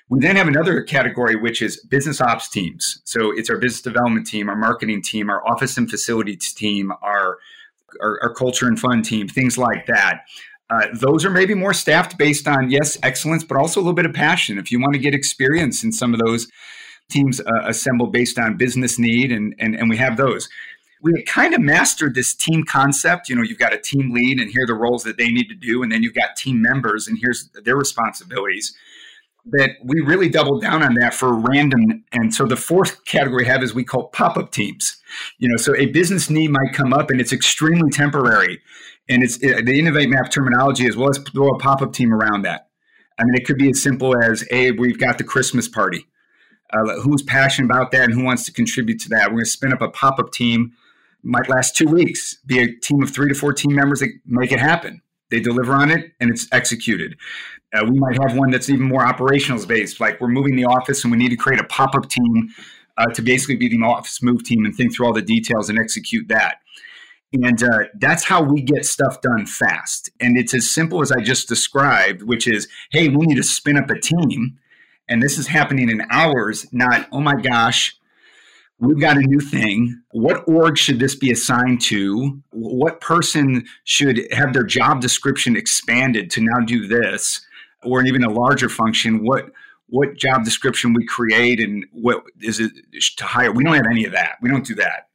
We 0.10 0.20
then 0.20 0.36
have 0.36 0.48
another 0.48 0.82
category, 0.82 1.36
which 1.36 1.62
is 1.62 1.78
business 1.86 2.22
ops 2.22 2.50
teams. 2.50 3.02
So 3.04 3.32
it's 3.32 3.50
our 3.50 3.58
business 3.58 3.82
development 3.82 4.28
team, 4.28 4.50
our 4.50 4.56
marketing 4.56 5.02
team, 5.02 5.30
our 5.30 5.46
office 5.48 5.78
and 5.78 5.90
facilities 5.90 6.54
team, 6.54 6.92
our, 7.02 7.38
our, 8.02 8.20
our 8.24 8.34
culture 8.34 8.68
and 8.68 8.80
fun 8.80 9.02
team, 9.02 9.28
things 9.28 9.58
like 9.58 9.88
that. 9.88 10.22
Uh, 10.70 10.88
those 10.94 11.26
are 11.26 11.30
maybe 11.30 11.54
more 11.54 11.74
staffed 11.74 12.18
based 12.18 12.48
on, 12.48 12.70
yes, 12.70 12.98
excellence, 13.04 13.44
but 13.44 13.58
also 13.58 13.80
a 13.80 13.82
little 13.82 13.94
bit 13.94 14.06
of 14.06 14.14
passion. 14.14 14.58
If 14.58 14.72
you 14.72 14.80
want 14.80 14.94
to 14.94 15.00
get 15.00 15.14
experience 15.14 15.84
in 15.84 15.92
some 15.92 16.14
of 16.14 16.20
those 16.20 16.48
teams 17.10 17.40
uh, 17.40 17.66
assemble 17.66 18.08
based 18.08 18.40
on 18.40 18.58
business 18.58 18.98
need, 18.98 19.32
and, 19.32 19.54
and, 19.60 19.76
and 19.76 19.90
we 19.90 19.98
have 19.98 20.18
those. 20.18 20.50
We 21.02 21.22
kind 21.24 21.54
of 21.54 21.60
mastered 21.60 22.16
this 22.16 22.34
team 22.34 22.64
concept. 22.64 23.28
You 23.28 23.36
know, 23.36 23.44
you've 23.44 23.60
got 23.60 23.74
a 23.74 23.78
team 23.78 24.14
lead, 24.14 24.40
and 24.40 24.50
here 24.50 24.64
are 24.64 24.68
the 24.68 24.74
roles 24.74 25.04
that 25.04 25.18
they 25.18 25.28
need 25.28 25.50
to 25.50 25.56
do, 25.56 25.84
and 25.84 25.92
then 25.92 26.02
you've 26.02 26.14
got 26.14 26.38
team 26.38 26.62
members, 26.62 27.08
and 27.08 27.18
here's 27.22 27.50
their 27.66 27.76
responsibilities. 27.76 28.74
That 29.46 29.72
we 29.84 30.00
really 30.00 30.30
doubled 30.30 30.62
down 30.62 30.82
on 30.82 30.94
that 30.96 31.14
for 31.14 31.34
random. 31.34 32.06
And 32.14 32.34
so 32.34 32.46
the 32.46 32.56
fourth 32.56 33.04
category 33.04 33.44
we 33.44 33.50
have 33.50 33.62
is 33.62 33.74
we 33.74 33.84
call 33.84 34.08
pop 34.08 34.38
up 34.38 34.52
teams. 34.52 34.98
You 35.38 35.50
know, 35.50 35.58
so 35.58 35.76
a 35.76 35.88
business 35.88 36.30
need 36.30 36.50
might 36.50 36.72
come 36.74 36.94
up, 36.94 37.10
and 37.10 37.20
it's 37.20 37.34
extremely 37.34 37.90
temporary. 37.90 38.62
And 39.10 39.22
it's 39.22 39.38
it, 39.44 39.66
the 39.66 39.78
Innovate 39.78 40.10
Map 40.10 40.32
terminology 40.32 40.88
as 40.88 40.96
well 40.96 41.10
as 41.10 41.18
throw 41.18 41.50
a 41.50 41.60
pop 41.60 41.82
up 41.82 41.92
team 41.92 42.14
around 42.14 42.44
that. 42.44 42.70
I 43.20 43.26
mean, 43.26 43.36
it 43.36 43.46
could 43.46 43.58
be 43.58 43.70
as 43.70 43.82
simple 43.84 44.18
as, 44.24 44.46
hey, 44.50 44.72
we've 44.72 44.98
got 44.98 45.18
the 45.18 45.24
Christmas 45.24 45.68
party 45.68 46.06
uh, 46.74 47.02
who's 47.02 47.22
passionate 47.22 47.70
about 47.70 47.92
that 47.92 48.06
and 48.06 48.14
who 48.14 48.24
wants 48.24 48.46
to 48.46 48.52
contribute 48.54 49.00
to 49.02 49.10
that. 49.10 49.26
We're 49.26 49.36
going 49.36 49.46
to 49.46 49.50
spin 49.50 49.74
up 49.74 49.82
a 49.82 49.90
pop 49.90 50.20
up 50.20 50.32
team. 50.32 50.74
Might 51.22 51.50
last 51.50 51.76
two 51.76 51.88
weeks. 51.88 52.38
Be 52.46 52.60
a 52.60 52.68
team 52.68 53.04
of 53.04 53.12
three 53.12 53.30
to 53.30 53.36
four 53.36 53.54
team 53.54 53.76
members 53.76 54.00
that 54.00 54.10
make 54.26 54.52
it 54.52 54.60
happen. 54.60 55.02
They 55.34 55.40
deliver 55.40 55.74
on 55.74 55.90
it 55.90 56.12
and 56.20 56.30
it's 56.30 56.48
executed. 56.52 57.18
Uh, 57.74 57.86
we 57.90 57.98
might 57.98 58.16
have 58.22 58.38
one 58.38 58.52
that's 58.52 58.70
even 58.70 58.88
more 58.88 59.04
operational 59.04 59.66
based, 59.66 60.00
like 60.00 60.22
we're 60.22 60.28
moving 60.28 60.56
the 60.56 60.66
office 60.66 61.04
and 61.04 61.12
we 61.12 61.18
need 61.18 61.30
to 61.30 61.36
create 61.36 61.60
a 61.60 61.64
pop 61.64 61.96
up 61.96 62.08
team 62.08 62.50
uh, 63.00 63.08
to 63.08 63.24
basically 63.24 63.56
be 63.56 63.68
the 63.68 63.84
office 63.84 64.22
move 64.22 64.44
team 64.44 64.64
and 64.64 64.76
think 64.76 64.96
through 64.96 65.08
all 65.08 65.14
the 65.14 65.24
details 65.24 65.70
and 65.70 65.80
execute 65.80 66.28
that. 66.28 66.58
And 67.34 67.64
uh, 67.64 67.86
that's 67.96 68.26
how 68.26 68.44
we 68.44 68.62
get 68.62 68.86
stuff 68.86 69.22
done 69.22 69.48
fast. 69.48 70.12
And 70.20 70.38
it's 70.38 70.54
as 70.54 70.72
simple 70.72 71.02
as 71.02 71.12
I 71.12 71.22
just 71.22 71.48
described, 71.48 72.22
which 72.22 72.48
is 72.48 72.68
hey, 72.92 73.10
we 73.10 73.26
need 73.26 73.38
to 73.38 73.44
spin 73.44 73.76
up 73.76 73.90
a 73.90 74.00
team 74.00 74.60
and 75.10 75.20
this 75.20 75.40
is 75.40 75.48
happening 75.48 75.90
in 75.90 76.06
hours, 76.12 76.68
not, 76.72 77.08
oh 77.12 77.22
my 77.22 77.42
gosh, 77.42 77.98
we've 78.84 79.00
got 79.00 79.18
a 79.18 79.22
new 79.22 79.40
thing. 79.40 80.02
What 80.12 80.48
org 80.48 80.78
should 80.78 81.00
this 81.00 81.16
be 81.16 81.32
assigned 81.32 81.82
to? 81.84 82.42
What 82.52 83.02
person 83.02 83.66
should 83.86 84.28
have 84.32 84.54
their 84.54 84.64
job 84.64 85.02
description 85.02 85.56
expanded 85.56 86.30
to 86.32 86.42
now 86.42 86.60
do 86.66 86.88
this? 86.88 87.46
Or 87.84 88.06
even 88.06 88.24
a 88.24 88.30
larger 88.30 88.70
function, 88.70 89.26
what 89.26 89.52
what 89.88 90.16
job 90.16 90.44
description 90.44 90.94
we 90.94 91.06
create 91.06 91.60
and 91.60 91.86
what 91.92 92.24
is 92.42 92.60
it 92.60 92.72
to 93.18 93.26
hire? 93.26 93.52
We 93.52 93.64
don't 93.64 93.76
have 93.76 93.86
any 93.92 94.06
of 94.06 94.14
that. 94.14 94.38
We 94.42 94.50
don't 94.50 94.66
do 94.66 94.76
that. 94.76 95.10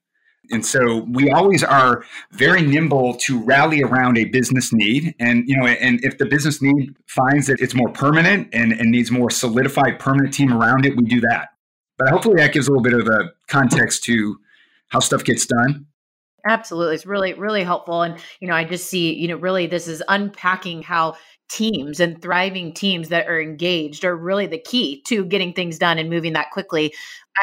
And 0.50 0.64
so 0.64 1.06
we 1.10 1.30
always 1.30 1.64
are 1.64 2.04
very 2.30 2.62
nimble 2.62 3.14
to 3.14 3.42
rally 3.42 3.82
around 3.82 4.18
a 4.18 4.26
business 4.26 4.72
need. 4.72 5.14
And, 5.18 5.44
you 5.46 5.56
know, 5.56 5.66
and 5.66 6.02
if 6.04 6.18
the 6.18 6.26
business 6.26 6.62
need 6.62 6.94
finds 7.06 7.48
that 7.48 7.60
it's 7.60 7.74
more 7.74 7.90
permanent 7.90 8.48
and, 8.52 8.72
and 8.72 8.90
needs 8.90 9.10
more 9.10 9.30
solidified 9.30 9.98
permanent 9.98 10.32
team 10.32 10.52
around 10.52 10.86
it, 10.86 10.96
we 10.96 11.04
do 11.04 11.20
that. 11.22 11.48
But 11.98 12.08
hopefully 12.10 12.36
that 12.36 12.52
gives 12.52 12.68
a 12.68 12.70
little 12.70 12.82
bit 12.82 12.94
of 12.94 13.06
a 13.08 13.32
context 13.48 14.04
to 14.04 14.38
how 14.88 15.00
stuff 15.00 15.24
gets 15.24 15.46
done. 15.46 15.86
Absolutely. 16.46 16.94
It's 16.94 17.06
really, 17.06 17.34
really 17.34 17.64
helpful. 17.64 18.02
And, 18.02 18.18
you 18.40 18.48
know, 18.48 18.54
I 18.54 18.64
just 18.64 18.86
see, 18.86 19.12
you 19.12 19.28
know, 19.28 19.36
really 19.36 19.66
this 19.66 19.88
is 19.88 20.02
unpacking 20.08 20.82
how 20.82 21.16
teams 21.50 21.98
and 21.98 22.20
thriving 22.22 22.72
teams 22.72 23.08
that 23.08 23.26
are 23.26 23.40
engaged 23.40 24.04
are 24.04 24.16
really 24.16 24.46
the 24.46 24.58
key 24.58 25.02
to 25.02 25.24
getting 25.24 25.52
things 25.52 25.78
done 25.78 25.98
and 25.98 26.08
moving 26.08 26.34
that 26.34 26.50
quickly. 26.50 26.94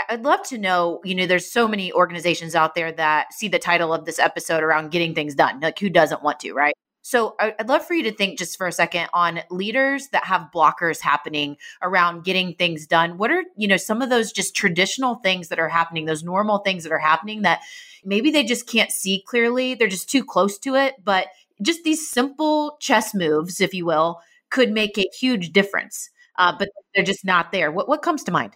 I'd 0.09 0.23
love 0.23 0.43
to 0.43 0.57
know, 0.57 1.01
you 1.03 1.15
know, 1.15 1.25
there's 1.25 1.51
so 1.51 1.67
many 1.67 1.91
organizations 1.91 2.55
out 2.55 2.75
there 2.75 2.91
that 2.93 3.33
see 3.33 3.47
the 3.47 3.59
title 3.59 3.93
of 3.93 4.05
this 4.05 4.19
episode 4.19 4.63
around 4.63 4.91
getting 4.91 5.13
things 5.13 5.35
done. 5.35 5.59
Like 5.59 5.79
who 5.79 5.89
doesn't 5.89 6.23
want 6.23 6.39
to, 6.41 6.53
right? 6.53 6.75
So 7.05 7.35
I'd 7.39 7.69
love 7.69 7.85
for 7.85 7.93
you 7.93 8.01
to 8.05 8.11
think 8.11 8.39
just 8.39 8.57
for 8.57 8.65
a 8.65 8.71
second 8.71 9.09
on 9.13 9.41
leaders 9.51 10.07
that 10.07 10.23
have 10.23 10.49
blockers 10.51 10.99
happening 10.99 11.55
around 11.83 12.23
getting 12.23 12.55
things 12.55 12.87
done. 12.87 13.19
What 13.19 13.29
are, 13.29 13.43
you 13.55 13.67
know, 13.67 13.77
some 13.77 14.01
of 14.01 14.09
those 14.09 14.31
just 14.31 14.55
traditional 14.55 15.13
things 15.17 15.49
that 15.49 15.59
are 15.59 15.69
happening, 15.69 16.05
those 16.05 16.23
normal 16.23 16.57
things 16.57 16.81
that 16.81 16.91
are 16.91 16.97
happening 16.97 17.43
that 17.43 17.61
maybe 18.03 18.31
they 18.31 18.43
just 18.43 18.67
can't 18.67 18.91
see 18.91 19.23
clearly. 19.27 19.75
They're 19.75 19.87
just 19.87 20.09
too 20.09 20.25
close 20.25 20.57
to 20.57 20.73
it, 20.73 20.95
but 21.03 21.27
just 21.61 21.83
these 21.83 22.09
simple 22.09 22.75
chess 22.79 23.13
moves, 23.13 23.61
if 23.61 23.71
you 23.71 23.85
will, 23.85 24.19
could 24.49 24.71
make 24.71 24.97
a 24.97 25.07
huge 25.15 25.53
difference. 25.53 26.09
Uh, 26.39 26.55
but 26.57 26.69
they're 26.95 27.05
just 27.05 27.23
not 27.23 27.51
there. 27.51 27.71
What 27.71 27.87
what 27.87 28.01
comes 28.01 28.23
to 28.23 28.31
mind? 28.31 28.55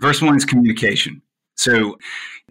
First 0.00 0.22
one 0.22 0.34
is 0.36 0.46
communication. 0.46 1.20
So 1.60 1.98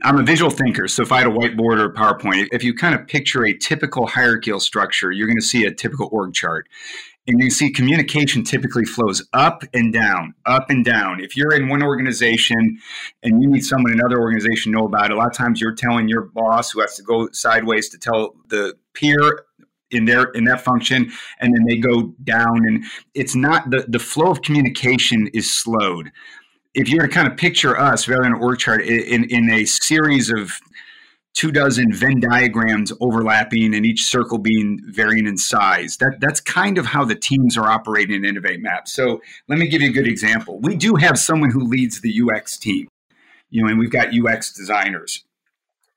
I'm 0.04 0.20
a 0.20 0.24
visual 0.24 0.52
thinker. 0.52 0.88
So 0.88 1.02
if 1.02 1.12
I 1.12 1.20
had 1.20 1.28
a 1.28 1.32
whiteboard 1.32 1.80
or 1.80 1.86
a 1.86 1.94
PowerPoint, 1.94 2.50
if 2.52 2.64
you 2.64 2.76
kind 2.76 2.94
of 2.94 3.08
picture 3.08 3.44
a 3.44 3.58
typical 3.58 4.06
hierarchical 4.06 4.60
structure, 4.60 5.12
you're 5.12 5.26
going 5.26 5.40
to 5.40 5.46
see 5.46 5.66
a 5.66 5.74
typical 5.74 6.10
org 6.12 6.36
chart. 6.36 6.68
And 7.28 7.42
you 7.44 7.50
see 7.50 7.72
communication 7.72 8.44
typically 8.44 8.86
flows 8.86 9.28
up 9.34 9.64
and 9.74 9.92
down, 9.92 10.36
up 10.46 10.70
and 10.70 10.86
down. 10.86 11.22
If 11.22 11.36
you're 11.36 11.54
in 11.56 11.70
one 11.70 11.82
organization 11.82 12.80
and 13.24 13.42
you 13.42 13.50
need 13.50 13.62
someone 13.62 13.94
in 13.94 14.00
another 14.00 14.20
organization 14.20 14.72
know 14.72 14.86
about 14.86 15.06
it, 15.06 15.12
a 15.12 15.16
lot 15.16 15.28
of 15.28 15.34
times 15.34 15.60
you're 15.60 15.76
telling 15.76 16.08
your 16.08 16.22
boss 16.22 16.72
who 16.72 16.82
has 16.82 16.96
to 16.98 17.04
go 17.04 17.30
sideways 17.32 17.90
to 17.90 17.98
tell 17.98 18.36
the 18.50 18.76
peer 18.94 19.46
in 19.92 20.06
their 20.06 20.26
in 20.36 20.44
that 20.44 20.62
function 20.62 21.12
and 21.40 21.52
then 21.52 21.66
they 21.66 21.78
go 21.78 22.14
down 22.24 22.64
and 22.68 22.84
it's 23.16 23.36
not 23.36 23.72
the 23.72 23.86
the 23.88 23.98
flow 23.98 24.30
of 24.30 24.44
communication 24.44 25.28
is 25.34 25.52
slowed 25.52 26.12
if 26.74 26.90
you're 26.90 27.08
to 27.08 27.08
kind 27.08 27.28
of 27.28 27.38
picture 27.38 27.78
us 27.78 28.08
rather 28.08 28.24
than 28.24 28.34
an 28.34 28.42
org 28.42 28.60
chart 28.60 28.82
in, 28.82 29.26
in 29.26 29.50
a 29.50 29.66
series 29.66 30.30
of 30.30 30.52
two 31.34 31.52
dozen 31.52 31.94
Venn 31.94 32.20
diagrams 32.20 32.92
overlapping 33.00 33.74
and 33.74 33.86
each 33.86 34.04
circle 34.04 34.38
being 34.38 34.82
varying 34.88 35.28
in 35.28 35.38
size. 35.38 35.98
That 35.98 36.20
that's 36.20 36.42
kind 36.42 36.78
of 36.78 36.86
how 36.86 37.06
the 37.06 37.16
teams 37.16 37.58
are 37.58 37.68
operating 37.68 38.16
in 38.16 38.26
Innovate 38.26 38.62
Map. 38.62 38.88
So 38.88 39.22
let 39.48 39.60
me 39.60 39.68
give 39.68 39.82
you 39.82 39.90
a 39.90 39.94
good 39.94 40.08
example. 40.08 40.60
We 40.60 40.76
do 40.76 40.96
have 40.96 41.18
someone 41.18 41.52
who 41.52 41.62
leads 41.62 42.02
the 42.02 42.22
UX 42.22 42.58
team, 42.58 42.88
you 43.50 43.64
know, 43.64 43.70
and 43.70 43.80
we've 43.80 43.92
got 43.92 44.10
UX 44.14 44.52
designers. 44.54 45.24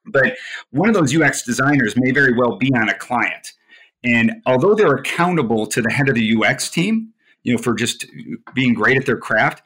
But 0.05 0.37
one 0.71 0.89
of 0.89 0.95
those 0.95 1.15
UX 1.15 1.43
designers 1.43 1.95
may 1.97 2.11
very 2.11 2.37
well 2.37 2.57
be 2.57 2.73
on 2.75 2.89
a 2.89 2.95
client. 2.95 3.53
And 4.05 4.43
although 4.47 4.75
they're 4.75 4.97
accountable 4.97 5.67
to 5.67 5.81
the 5.81 5.91
head 5.91 6.09
of 6.09 6.17
the 6.17 6.37
UX 6.37 6.69
team, 6.69 7.13
you 7.45 7.55
know, 7.55 7.63
for 7.63 7.75
just 7.75 8.07
being 8.55 8.75
great 8.75 8.97
at 8.97 9.07
their 9.07 9.17
craft, 9.17 9.63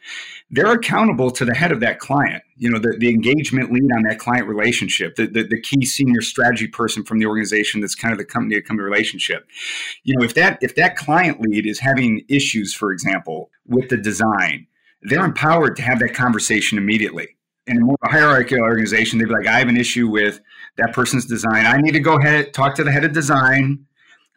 they're 0.50 0.72
accountable 0.72 1.30
to 1.32 1.44
the 1.44 1.54
head 1.54 1.72
of 1.72 1.80
that 1.80 1.98
client, 1.98 2.42
you 2.56 2.70
know, 2.70 2.78
the, 2.78 2.96
the 2.98 3.08
engagement 3.08 3.72
lead 3.72 3.90
on 3.96 4.02
that 4.02 4.18
client 4.18 4.46
relationship, 4.46 5.16
the, 5.16 5.26
the, 5.26 5.42
the 5.42 5.60
key 5.60 5.84
senior 5.84 6.20
strategy 6.20 6.68
person 6.68 7.02
from 7.02 7.18
the 7.18 7.26
organization 7.26 7.80
that's 7.80 7.96
kind 7.96 8.12
of 8.12 8.18
the 8.18 8.24
company 8.24 8.54
to 8.54 8.62
company 8.62 8.84
relationship. 8.84 9.46
You 10.04 10.16
know, 10.16 10.24
if 10.24 10.34
that 10.34 10.58
if 10.60 10.76
that 10.76 10.96
client 10.96 11.40
lead 11.40 11.66
is 11.66 11.80
having 11.80 12.24
issues, 12.28 12.72
for 12.72 12.92
example, 12.92 13.50
with 13.66 13.88
the 13.88 13.96
design, 13.96 14.66
they're 15.02 15.24
empowered 15.24 15.76
to 15.76 15.82
have 15.82 15.98
that 15.98 16.14
conversation 16.14 16.78
immediately. 16.78 17.28
In 17.66 17.78
a 17.78 17.80
more 17.80 17.96
hierarchical 18.04 18.60
organization, 18.60 19.18
they'd 19.18 19.26
be 19.26 19.34
like, 19.34 19.48
I 19.48 19.58
have 19.58 19.68
an 19.68 19.76
issue 19.76 20.06
with 20.06 20.40
that 20.76 20.92
person's 20.92 21.26
design. 21.26 21.66
I 21.66 21.78
need 21.78 21.92
to 21.92 22.00
go 22.00 22.16
ahead, 22.16 22.54
talk 22.54 22.76
to 22.76 22.84
the 22.84 22.92
head 22.92 23.04
of 23.04 23.12
design 23.12 23.85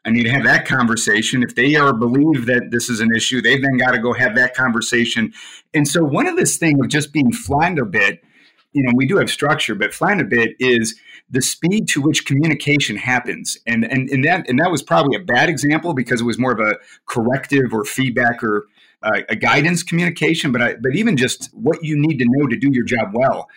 I 0.06 0.12
need 0.12 0.24
to 0.24 0.32
have 0.32 0.44
that 0.44 0.66
conversation. 0.66 1.44
If 1.44 1.56
they 1.56 1.76
are 1.76 1.94
believe 1.94 2.46
that 2.46 2.72
this 2.72 2.90
is 2.90 3.00
an 3.00 3.10
issue, 3.16 3.42
they've 3.42 3.62
then 3.62 3.78
got 3.78 3.92
to 3.92 4.00
go 4.00 4.14
have 4.14 4.36
that 4.36 4.56
conversation. 4.56 5.34
And 5.74 5.88
so 5.88 6.04
one 6.04 6.28
of 6.28 6.38
this 6.38 6.58
thing 6.58 6.80
of 6.80 6.88
just 6.88 7.12
being 7.12 7.32
flattened 7.32 7.80
a 7.80 7.86
bit, 7.86 8.24
you 8.72 8.84
know, 8.84 8.92
we 8.96 9.06
do 9.06 9.18
have 9.18 9.30
structure, 9.30 9.76
but 9.76 9.94
flattened 9.94 10.22
a 10.22 10.26
bit 10.26 10.56
is 10.60 11.00
the 11.30 11.42
speed 11.42 11.88
to 11.90 12.02
which 12.02 12.26
communication 12.26 12.96
happens. 12.96 13.58
And 13.68 13.84
and, 13.84 14.10
and 14.10 14.24
that 14.26 14.48
and 14.48 14.60
that 14.60 14.72
was 14.72 14.82
probably 14.82 15.16
a 15.16 15.24
bad 15.24 15.50
example 15.50 15.94
because 15.94 16.22
it 16.22 16.26
was 16.26 16.40
more 16.40 16.52
of 16.52 16.60
a 16.60 16.76
corrective 17.06 17.74
or 17.74 17.84
feedback 17.84 18.44
or 18.44 18.68
uh, 19.04 19.22
a 19.28 19.36
guidance 19.36 19.84
communication. 19.84 20.52
But 20.52 20.62
I, 20.62 20.74
but 20.76 20.96
even 20.96 21.18
just 21.18 21.54
what 21.54 21.84
you 21.84 21.98
need 21.98 22.18
to 22.20 22.26
know 22.28 22.48
to 22.48 22.56
do 22.56 22.70
your 22.72 22.86
job 22.86 23.10
well 23.14 23.48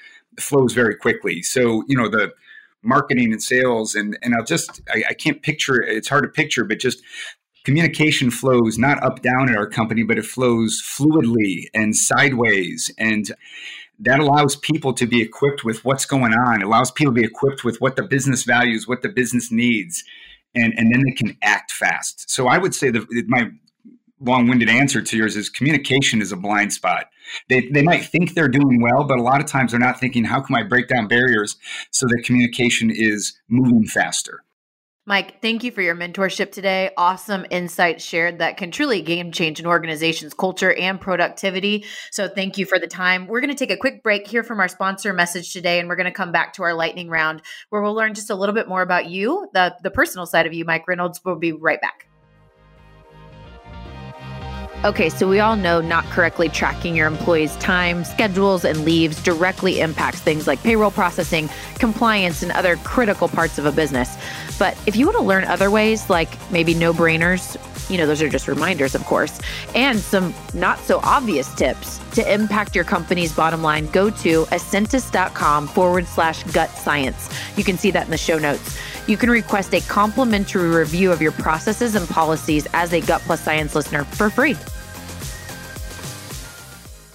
flows 0.41 0.73
very 0.73 0.97
quickly. 0.97 1.43
So 1.43 1.85
you 1.87 1.97
know 1.97 2.09
the 2.09 2.33
marketing 2.83 3.33
and 3.33 3.43
sales 3.43 3.95
and 3.95 4.19
and 4.23 4.35
I'll 4.35 4.45
just 4.45 4.81
I, 4.93 5.05
I 5.11 5.15
can't 5.15 5.43
picture 5.43 5.81
it's 5.81 6.09
hard 6.09 6.25
to 6.25 6.29
picture, 6.29 6.65
but 6.65 6.79
just 6.79 7.03
communication 7.65 8.31
flows 8.31 8.79
not 8.79 9.03
up 9.03 9.23
down 9.23 9.49
at 9.49 9.57
our 9.57 9.69
company, 9.69 10.03
but 10.03 10.19
it 10.19 10.25
flows 10.25 10.83
fluidly 10.85 11.67
and 11.75 11.95
sideways 11.95 12.93
and 12.99 13.33
that 14.03 14.19
allows 14.19 14.57
people 14.57 14.93
to 14.95 15.07
be 15.07 15.23
equipped 15.23 15.65
with 15.65 15.85
what's 15.85 16.05
going 16.05 16.35
on. 16.35 16.61
It 16.61 16.65
allows 16.65 16.91
people 16.91 17.15
to 17.15 17.21
be 17.21 17.27
equipped 17.27 17.63
with 17.63 17.81
what 17.81 17.95
the 17.95 18.03
business 18.03 18.43
values, 18.43 18.89
what 18.89 19.03
the 19.03 19.09
business 19.09 19.53
needs, 19.53 20.03
and, 20.57 20.75
and 20.77 20.93
then 20.93 21.03
they 21.07 21.13
can 21.13 21.37
act 21.43 21.71
fast. 21.71 22.29
So 22.29 22.49
I 22.49 22.59
would 22.59 22.75
say 22.75 22.91
that 22.91 23.07
my 23.29 23.51
long-winded 24.23 24.69
answer 24.69 25.03
to 25.03 25.17
yours 25.17 25.37
is 25.37 25.49
communication 25.49 26.23
is 26.23 26.33
a 26.33 26.37
blind 26.37 26.73
spot. 26.73 27.07
They, 27.49 27.69
they 27.69 27.83
might 27.83 28.05
think 28.05 28.35
they're 28.35 28.49
doing 28.49 28.81
well, 28.81 29.05
but 29.05 29.19
a 29.19 29.23
lot 29.23 29.41
of 29.41 29.47
times 29.47 29.73
they're 29.73 29.81
not 29.81 29.99
thinking, 29.99 30.25
how 30.25 30.41
can 30.41 30.57
I 30.57 30.63
break 30.63 30.89
down 30.89 31.09
barriers 31.09 31.57
so 31.91 32.07
that 32.07 32.23
communication 32.25 32.91
is 32.91 33.39
moving 33.49 33.85
faster? 33.87 34.45
Mike, 35.05 35.43
thank 35.43 35.65
you 35.65 35.73
for 35.73 35.83
your 35.83 35.97
mentorship 35.97 36.53
today. 36.53 36.91
Awesome 36.97 37.45
insights 37.51 38.05
shared 38.05 38.39
that 38.39 38.57
can 38.57 38.71
truly 38.71 39.03
game 39.03 39.33
change 39.33 39.59
an 39.59 39.67
organization's 39.67 40.33
culture 40.33 40.73
and 40.73 41.01
productivity. 41.01 41.85
So, 42.13 42.29
thank 42.29 42.57
you 42.57 42.67
for 42.67 42.79
the 42.79 42.87
time. 42.87 43.27
We're 43.27 43.41
going 43.41 43.51
to 43.51 43.57
take 43.57 43.73
a 43.73 43.77
quick 43.77 44.05
break 44.05 44.29
here 44.29 44.45
from 44.45 44.61
our 44.61 44.69
sponsor 44.69 45.13
message 45.13 45.53
today, 45.53 45.81
and 45.81 45.89
we're 45.89 45.97
going 45.97 46.07
to 46.07 46.13
come 46.13 46.31
back 46.31 46.53
to 46.53 46.63
our 46.63 46.75
lightning 46.75 47.09
round 47.09 47.43
where 47.71 47.83
we'll 47.83 47.95
learn 47.95 48.15
just 48.15 48.31
a 48.31 48.37
little 48.37 48.55
bit 48.55 48.69
more 48.69 48.83
about 48.83 49.07
you, 49.07 49.49
the, 49.55 49.75
the 49.83 49.91
personal 49.91 50.25
side 50.25 50.47
of 50.47 50.53
you, 50.53 50.65
Mike 50.65 50.87
Reynolds. 50.87 51.21
We'll 51.25 51.35
be 51.35 51.51
right 51.51 51.81
back. 51.81 52.07
Okay, 54.85 55.11
so 55.11 55.29
we 55.29 55.39
all 55.39 55.55
know 55.55 55.81
not 55.81 56.05
correctly 56.07 56.49
tracking 56.49 56.97
your 56.97 57.07
employees' 57.07 57.55
time, 57.59 58.03
schedules, 58.03 58.65
and 58.65 58.85
leaves 58.85 59.23
directly 59.23 59.79
impacts 59.79 60.19
things 60.19 60.49
like 60.49 60.61
payroll 60.65 60.91
processing, 60.91 61.49
compliance, 61.77 62.43
and 62.43 62.51
other 62.51 62.75
critical 62.79 63.29
parts 63.29 63.59
of 63.59 63.65
a 63.65 63.71
business. 63.71 64.17
But 64.59 64.77
if 64.87 64.97
you 64.97 65.07
want 65.07 65.19
to 65.19 65.23
learn 65.23 65.45
other 65.45 65.71
ways, 65.71 66.11
like 66.11 66.37
maybe 66.51 66.75
no 66.75 66.93
brainers, 66.93 67.57
you 67.89 67.97
know, 67.97 68.07
those 68.07 68.21
are 68.23 68.29
just 68.29 68.49
reminders, 68.49 68.97
of 68.97 69.05
course, 69.05 69.41
and 69.77 70.01
some 70.01 70.35
not 70.53 70.81
so 70.81 70.99
obvious 71.05 71.55
tips 71.55 71.99
to 72.17 72.33
impact 72.33 72.75
your 72.75 72.85
company's 72.85 73.33
bottom 73.33 73.63
line, 73.63 73.87
go 73.87 74.11
to 74.11 74.47
ascentis.com 74.47 75.69
forward 75.69 76.09
slash 76.09 76.43
gut 76.53 76.71
science. 76.71 77.31
You 77.57 77.63
can 77.63 77.79
see 77.79 77.93
that 77.93 78.07
in 78.07 78.11
the 78.11 78.19
show 78.19 78.39
notes. 78.39 78.77
You 79.09 79.17
can 79.17 79.31
request 79.31 79.75
a 79.75 79.81
complimentary 79.81 80.71
review 80.71 81.11
of 81.11 81.21
your 81.21 81.33
processes 81.33 81.97
and 81.97 82.09
policies 82.09 82.69
as 82.73 82.93
a 82.93 83.01
Gut 83.01 83.21
Plus 83.23 83.41
Science 83.41 83.75
listener 83.75 84.05
for 84.05 84.31
free. 84.31 84.57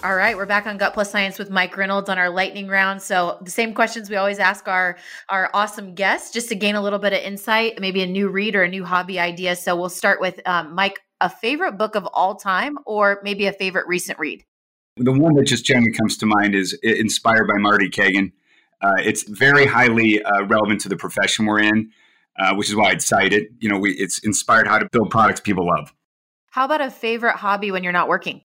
All 0.04 0.16
right, 0.16 0.36
we're 0.36 0.46
back 0.46 0.68
on 0.68 0.78
Gut 0.78 0.94
Plus 0.94 1.10
Science 1.10 1.40
with 1.40 1.50
Mike 1.50 1.76
Reynolds 1.78 2.10
on 2.10 2.18
our 2.18 2.30
lightning 2.30 2.68
round. 2.68 3.02
So 3.02 3.38
the 3.42 3.52
same 3.52 3.74
questions 3.74 4.10
we 4.10 4.18
always 4.18 4.38
ask 4.38 4.68
our 4.68 4.98
our 5.30 5.50
awesome 5.54 5.96
guests, 5.96 6.32
just 6.32 6.50
to 6.50 6.56
gain 6.56 6.76
a 6.76 6.82
little 6.82 7.00
bit 7.00 7.14
of 7.14 7.20
insight, 7.20 7.80
maybe 7.80 8.04
a 8.04 8.06
new 8.06 8.28
read 8.28 8.56
or 8.56 8.64
a 8.64 8.70
new 8.70 8.84
hobby 8.84 9.18
idea. 9.18 9.56
So 9.56 9.76
we'll 9.76 9.90
start 9.90 10.20
with 10.20 10.40
um, 10.46 10.76
Mike, 10.76 11.00
a 11.22 11.30
favorite 11.30 11.78
book 11.78 11.96
of 11.96 12.06
all 12.14 12.36
time, 12.36 12.78
or 12.86 13.22
maybe 13.24 13.48
a 13.48 13.54
favorite 13.54 13.88
recent 13.88 14.20
read. 14.20 14.44
The 14.98 15.14
one 15.14 15.36
that 15.36 15.46
just 15.46 15.64
generally 15.64 15.94
comes 15.94 16.18
to 16.18 16.26
mind 16.26 16.54
is 16.54 16.78
inspired 16.84 17.48
by 17.48 17.60
Marty 17.60 17.90
Cagan. 17.90 18.34
Uh, 18.82 18.94
it's 19.00 19.24
very 19.24 19.66
highly 19.66 20.22
uh, 20.24 20.46
relevant 20.46 20.82
to 20.82 20.90
the 20.90 20.98
profession 20.98 21.46
we're 21.46 21.60
in, 21.60 21.92
uh, 22.40 22.54
which 22.56 22.70
is 22.70 22.76
why 22.76 22.92
I'd 22.92 23.02
cite 23.02 23.34
it. 23.34 23.50
You 23.60 23.70
know, 23.70 23.80
we, 23.80 23.94
it's 23.94 24.20
inspired 24.20 24.68
how 24.68 24.80
to 24.80 24.88
build 24.92 25.10
products 25.10 25.40
people 25.40 25.66
love. 25.66 25.94
How 26.52 26.66
about 26.66 26.82
a 26.82 26.90
favorite 26.90 27.36
hobby 27.38 27.72
when 27.72 27.84
you're 27.84 27.94
not 27.94 28.08
working? 28.08 28.42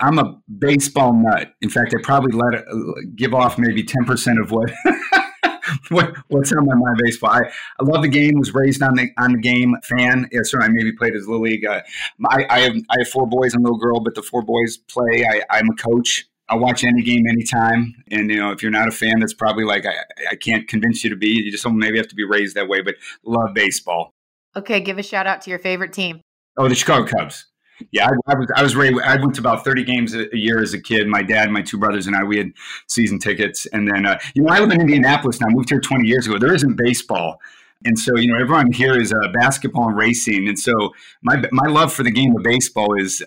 I'm 0.00 0.18
a 0.18 0.40
baseball 0.58 1.12
nut. 1.12 1.52
In 1.62 1.70
fact, 1.70 1.94
I 1.96 2.02
probably 2.02 2.32
let 2.32 2.54
it, 2.54 2.64
uh, 2.68 3.00
give 3.14 3.32
off 3.32 3.58
maybe 3.58 3.82
10% 3.82 4.40
of 4.40 4.50
what, 4.50 4.72
what 5.90 6.16
what's 6.28 6.52
on 6.52 6.66
my 6.66 6.74
mind 6.74 6.98
baseball. 7.02 7.30
I, 7.30 7.42
I 7.78 7.84
love 7.84 8.02
the 8.02 8.08
game. 8.08 8.38
Was 8.38 8.52
raised 8.54 8.82
on 8.82 8.94
the 8.94 9.08
on 9.18 9.32
the 9.32 9.38
game. 9.38 9.76
Fan. 9.84 10.28
Yeah, 10.32 10.40
sorry, 10.42 10.64
I 10.64 10.68
maybe 10.68 10.92
played 10.92 11.14
as 11.14 11.28
little 11.28 11.42
league. 11.42 11.64
Uh, 11.64 11.82
I, 12.28 12.46
I 12.50 12.60
have 12.60 12.76
I 12.90 12.96
have 12.98 13.08
four 13.08 13.26
boys 13.26 13.54
and 13.54 13.60
a 13.60 13.64
little 13.64 13.78
girl, 13.78 14.00
but 14.00 14.14
the 14.14 14.22
four 14.22 14.42
boys 14.42 14.76
play. 14.76 15.24
I, 15.24 15.42
I'm 15.50 15.68
a 15.68 15.74
coach. 15.74 16.26
I'll 16.48 16.58
watch 16.58 16.84
any 16.84 17.02
game 17.02 17.24
anytime. 17.28 17.94
And 18.10 18.30
you 18.30 18.38
know, 18.38 18.50
if 18.50 18.62
you're 18.62 18.72
not 18.72 18.88
a 18.88 18.92
fan, 18.92 19.20
that's 19.20 19.34
probably 19.34 19.64
like 19.64 19.86
I, 19.86 19.94
I 20.32 20.36
can't 20.36 20.68
convince 20.68 21.02
you 21.02 21.10
to 21.10 21.16
be. 21.16 21.28
You 21.28 21.50
just 21.50 21.66
maybe 21.68 21.98
have 21.98 22.08
to 22.08 22.14
be 22.14 22.24
raised 22.24 22.54
that 22.56 22.68
way. 22.68 22.82
But 22.82 22.96
love 23.24 23.54
baseball. 23.54 24.12
Okay, 24.56 24.80
give 24.80 24.98
a 24.98 25.02
shout 25.02 25.26
out 25.26 25.40
to 25.42 25.50
your 25.50 25.58
favorite 25.58 25.92
team. 25.92 26.20
Oh, 26.56 26.68
the 26.68 26.74
Chicago 26.74 27.06
Cubs. 27.06 27.46
Yeah, 27.90 28.06
I, 28.06 28.32
I, 28.32 28.38
was 28.38 28.48
I 28.56 28.62
was 28.62 28.76
ready. 28.76 29.00
I 29.00 29.16
went 29.16 29.34
to 29.34 29.40
about 29.40 29.64
thirty 29.64 29.82
games 29.82 30.14
a, 30.14 30.32
a, 30.32 30.38
year 30.38 30.62
as 30.62 30.74
a 30.74 30.80
kid. 30.80 31.08
My 31.08 31.22
dad, 31.22 31.50
my 31.50 31.62
two 31.62 31.78
brothers, 31.78 32.06
and 32.06 32.14
I 32.14 32.22
we 32.22 32.38
had 32.38 32.52
season 32.88 33.18
tickets. 33.18 33.66
And 33.66 33.88
then 33.88 34.06
uh, 34.06 34.18
you 34.34 34.42
know 34.42 34.52
I 34.52 34.60
live 34.60 34.70
in 34.70 34.80
Indianapolis 34.80 35.40
now. 35.40 35.48
I 35.48 35.50
moved 35.50 35.70
here 35.70 35.80
twenty 35.80 36.06
years 36.08 36.26
ago. 36.26 36.38
There 36.38 36.54
isn't 36.54 36.76
baseball, 36.76 37.40
and 37.84 37.98
so 37.98 38.16
you 38.16 38.32
know 38.32 38.38
everyone 38.38 38.70
here 38.70 38.96
is 38.96 39.12
uh, 39.12 39.28
basketball 39.32 39.88
and 39.88 39.96
racing. 39.96 40.46
And 40.46 40.58
so 40.58 40.94
my 41.22 41.42
my 41.50 41.68
love 41.68 41.92
for 41.92 42.02
the 42.02 42.12
game 42.12 42.36
of 42.36 42.42
baseball 42.42 42.94
is. 43.00 43.22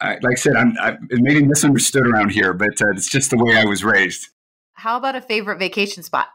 Uh, 0.00 0.14
like 0.22 0.32
I 0.32 0.34
said, 0.34 0.56
I'm, 0.56 0.76
I, 0.80 0.90
it 1.10 1.20
may 1.20 1.34
be 1.34 1.44
misunderstood 1.44 2.06
around 2.06 2.30
here, 2.30 2.52
but 2.52 2.80
uh, 2.80 2.90
it's 2.94 3.08
just 3.08 3.30
the 3.30 3.36
way 3.36 3.56
I 3.56 3.64
was 3.64 3.82
raised. 3.84 4.28
How 4.74 4.96
about 4.96 5.16
a 5.16 5.20
favorite 5.20 5.58
vacation 5.58 6.02
spot? 6.02 6.28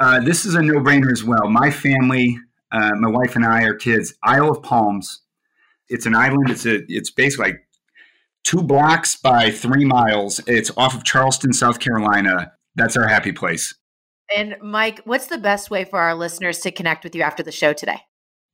Uh, 0.00 0.20
this 0.20 0.44
is 0.44 0.54
a 0.54 0.62
no-brainer 0.62 1.12
as 1.12 1.22
well. 1.22 1.48
My 1.48 1.70
family, 1.70 2.38
uh, 2.72 2.92
my 2.94 3.10
wife 3.10 3.36
and 3.36 3.44
I, 3.44 3.64
our 3.64 3.74
kids, 3.74 4.14
Isle 4.22 4.50
of 4.50 4.62
Palms 4.62 5.20
it's 5.88 6.06
an 6.06 6.14
island. 6.14 6.50
It's 6.50 6.66
a 6.66 6.80
it's 6.88 7.10
basically 7.10 7.52
like 7.52 7.68
two 8.42 8.62
blocks 8.62 9.16
by 9.16 9.50
three 9.50 9.84
miles. 9.84 10.40
It's 10.46 10.70
off 10.76 10.94
of 10.94 11.04
Charleston, 11.04 11.52
South 11.52 11.80
Carolina. 11.80 12.52
That's 12.74 12.96
our 12.96 13.08
happy 13.08 13.32
place. 13.32 13.74
And 14.34 14.56
Mike, 14.62 15.02
what's 15.04 15.26
the 15.26 15.38
best 15.38 15.70
way 15.70 15.84
for 15.84 15.98
our 15.98 16.14
listeners 16.14 16.60
to 16.60 16.70
connect 16.70 17.04
with 17.04 17.14
you 17.14 17.22
after 17.22 17.42
the 17.42 17.52
show 17.52 17.72
today? 17.72 18.00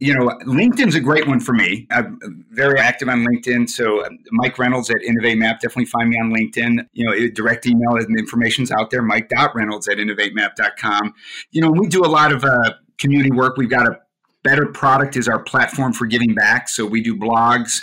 You 0.01 0.15
know, 0.15 0.29
LinkedIn's 0.47 0.95
a 0.95 1.01
great 1.01 1.29
one 1.29 1.41
for 1.41 1.53
me. 1.53 1.87
I'm 1.91 2.45
very 2.51 2.81
active 2.81 3.09
on 3.09 3.25
LinkedIn. 3.25 3.69
So, 3.69 4.05
um, 4.05 4.19
Mike 4.33 4.59
Reynolds 4.59 4.91
at 4.91 5.03
Innovate 5.03 5.39
Map, 5.39 5.61
definitely 5.61 5.85
find 5.87 6.09
me 6.09 6.17
on 6.17 6.33
LinkedIn. 6.33 6.87
You 6.95 7.05
know, 7.05 7.29
direct 7.29 7.67
email 7.67 7.97
and 7.97 8.19
information's 8.19 8.71
out 8.71 8.91
there, 8.91 9.03
mike.reynolds 9.03 9.89
at 9.89 9.99
innovatemap.com. 9.99 11.15
You 11.51 11.61
know, 11.61 11.71
we 11.71 11.87
do 11.87 12.03
a 12.03 12.09
lot 12.09 12.33
of 12.33 12.45
uh, 12.45 12.73
community 12.99 13.31
work. 13.31 13.57
We've 13.57 13.71
got 13.71 13.87
a 13.87 13.99
Better 14.43 14.67
Product 14.67 15.17
is 15.17 15.29
our 15.29 15.43
platform 15.43 15.93
for 15.93 16.07
giving 16.07 16.35
back. 16.35 16.69
So 16.69 16.87
we 16.87 17.03
do 17.03 17.15
blogs. 17.15 17.81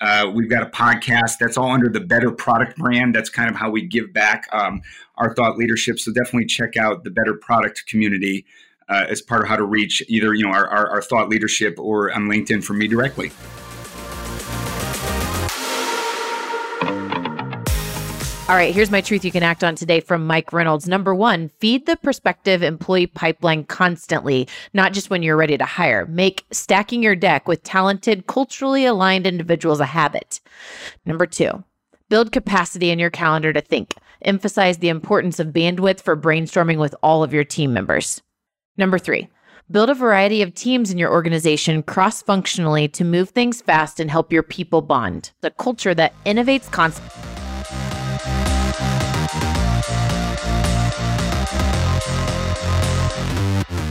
Uh, 0.00 0.30
we've 0.32 0.50
got 0.50 0.62
a 0.62 0.66
podcast 0.66 1.32
that's 1.40 1.56
all 1.56 1.70
under 1.70 1.88
the 1.88 2.00
Better 2.00 2.30
Product 2.30 2.76
brand. 2.76 3.14
That's 3.14 3.30
kind 3.30 3.48
of 3.50 3.56
how 3.56 3.70
we 3.70 3.82
give 3.82 4.12
back 4.12 4.46
um, 4.52 4.82
our 5.16 5.34
thought 5.34 5.56
leadership. 5.56 5.98
So 5.98 6.12
definitely 6.12 6.46
check 6.46 6.76
out 6.76 7.02
the 7.02 7.10
Better 7.10 7.34
Product 7.34 7.84
community 7.86 8.44
uh, 8.88 9.06
as 9.08 9.20
part 9.22 9.42
of 9.42 9.48
how 9.48 9.56
to 9.56 9.64
reach 9.64 10.02
either 10.08 10.34
you 10.34 10.44
know 10.44 10.52
our, 10.52 10.68
our, 10.68 10.90
our 10.90 11.02
thought 11.02 11.28
leadership 11.28 11.78
or 11.78 12.12
on 12.12 12.28
LinkedIn 12.28 12.62
for 12.62 12.74
me 12.74 12.88
directly. 12.88 13.30
All 18.48 18.54
right, 18.54 18.72
here's 18.72 18.92
my 18.92 19.00
truth 19.00 19.24
you 19.24 19.32
can 19.32 19.42
act 19.42 19.64
on 19.64 19.74
today 19.74 19.98
from 19.98 20.24
Mike 20.24 20.52
Reynolds. 20.52 20.86
Number 20.86 21.12
one, 21.12 21.48
feed 21.58 21.84
the 21.86 21.96
prospective 21.96 22.62
employee 22.62 23.08
pipeline 23.08 23.64
constantly, 23.64 24.46
not 24.72 24.92
just 24.92 25.10
when 25.10 25.24
you're 25.24 25.36
ready 25.36 25.58
to 25.58 25.64
hire. 25.64 26.06
Make 26.06 26.44
stacking 26.52 27.02
your 27.02 27.16
deck 27.16 27.48
with 27.48 27.64
talented, 27.64 28.28
culturally 28.28 28.86
aligned 28.86 29.26
individuals 29.26 29.80
a 29.80 29.86
habit. 29.86 30.38
Number 31.04 31.26
two, 31.26 31.64
build 32.08 32.30
capacity 32.30 32.90
in 32.90 33.00
your 33.00 33.10
calendar 33.10 33.52
to 33.52 33.60
think. 33.60 33.94
Emphasize 34.22 34.78
the 34.78 34.90
importance 34.90 35.40
of 35.40 35.48
bandwidth 35.48 36.00
for 36.00 36.16
brainstorming 36.16 36.78
with 36.78 36.94
all 37.02 37.24
of 37.24 37.34
your 37.34 37.44
team 37.44 37.72
members. 37.72 38.22
Number 38.78 38.98
three, 38.98 39.28
build 39.70 39.88
a 39.88 39.94
variety 39.94 40.42
of 40.42 40.54
teams 40.54 40.90
in 40.90 40.98
your 40.98 41.10
organization 41.10 41.82
cross 41.82 42.22
functionally 42.22 42.88
to 42.88 43.04
move 43.04 43.30
things 43.30 43.62
fast 43.62 44.00
and 44.00 44.10
help 44.10 44.32
your 44.32 44.42
people 44.42 44.82
bond. 44.82 45.32
The 45.40 45.50
culture 45.50 45.94
that 45.94 46.12
innovates 46.24 46.70
constantly 46.70 47.10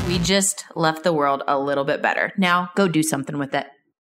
We 0.07 0.19
just 0.19 0.65
left 0.75 1.03
the 1.03 1.11
world 1.11 1.41
a 1.47 1.59
little 1.59 1.83
bit 1.83 2.01
better. 2.01 2.31
Now 2.37 2.69
go 2.75 2.87
do 2.87 3.01
something 3.01 3.37
with 3.37 3.53
it. 3.53 3.67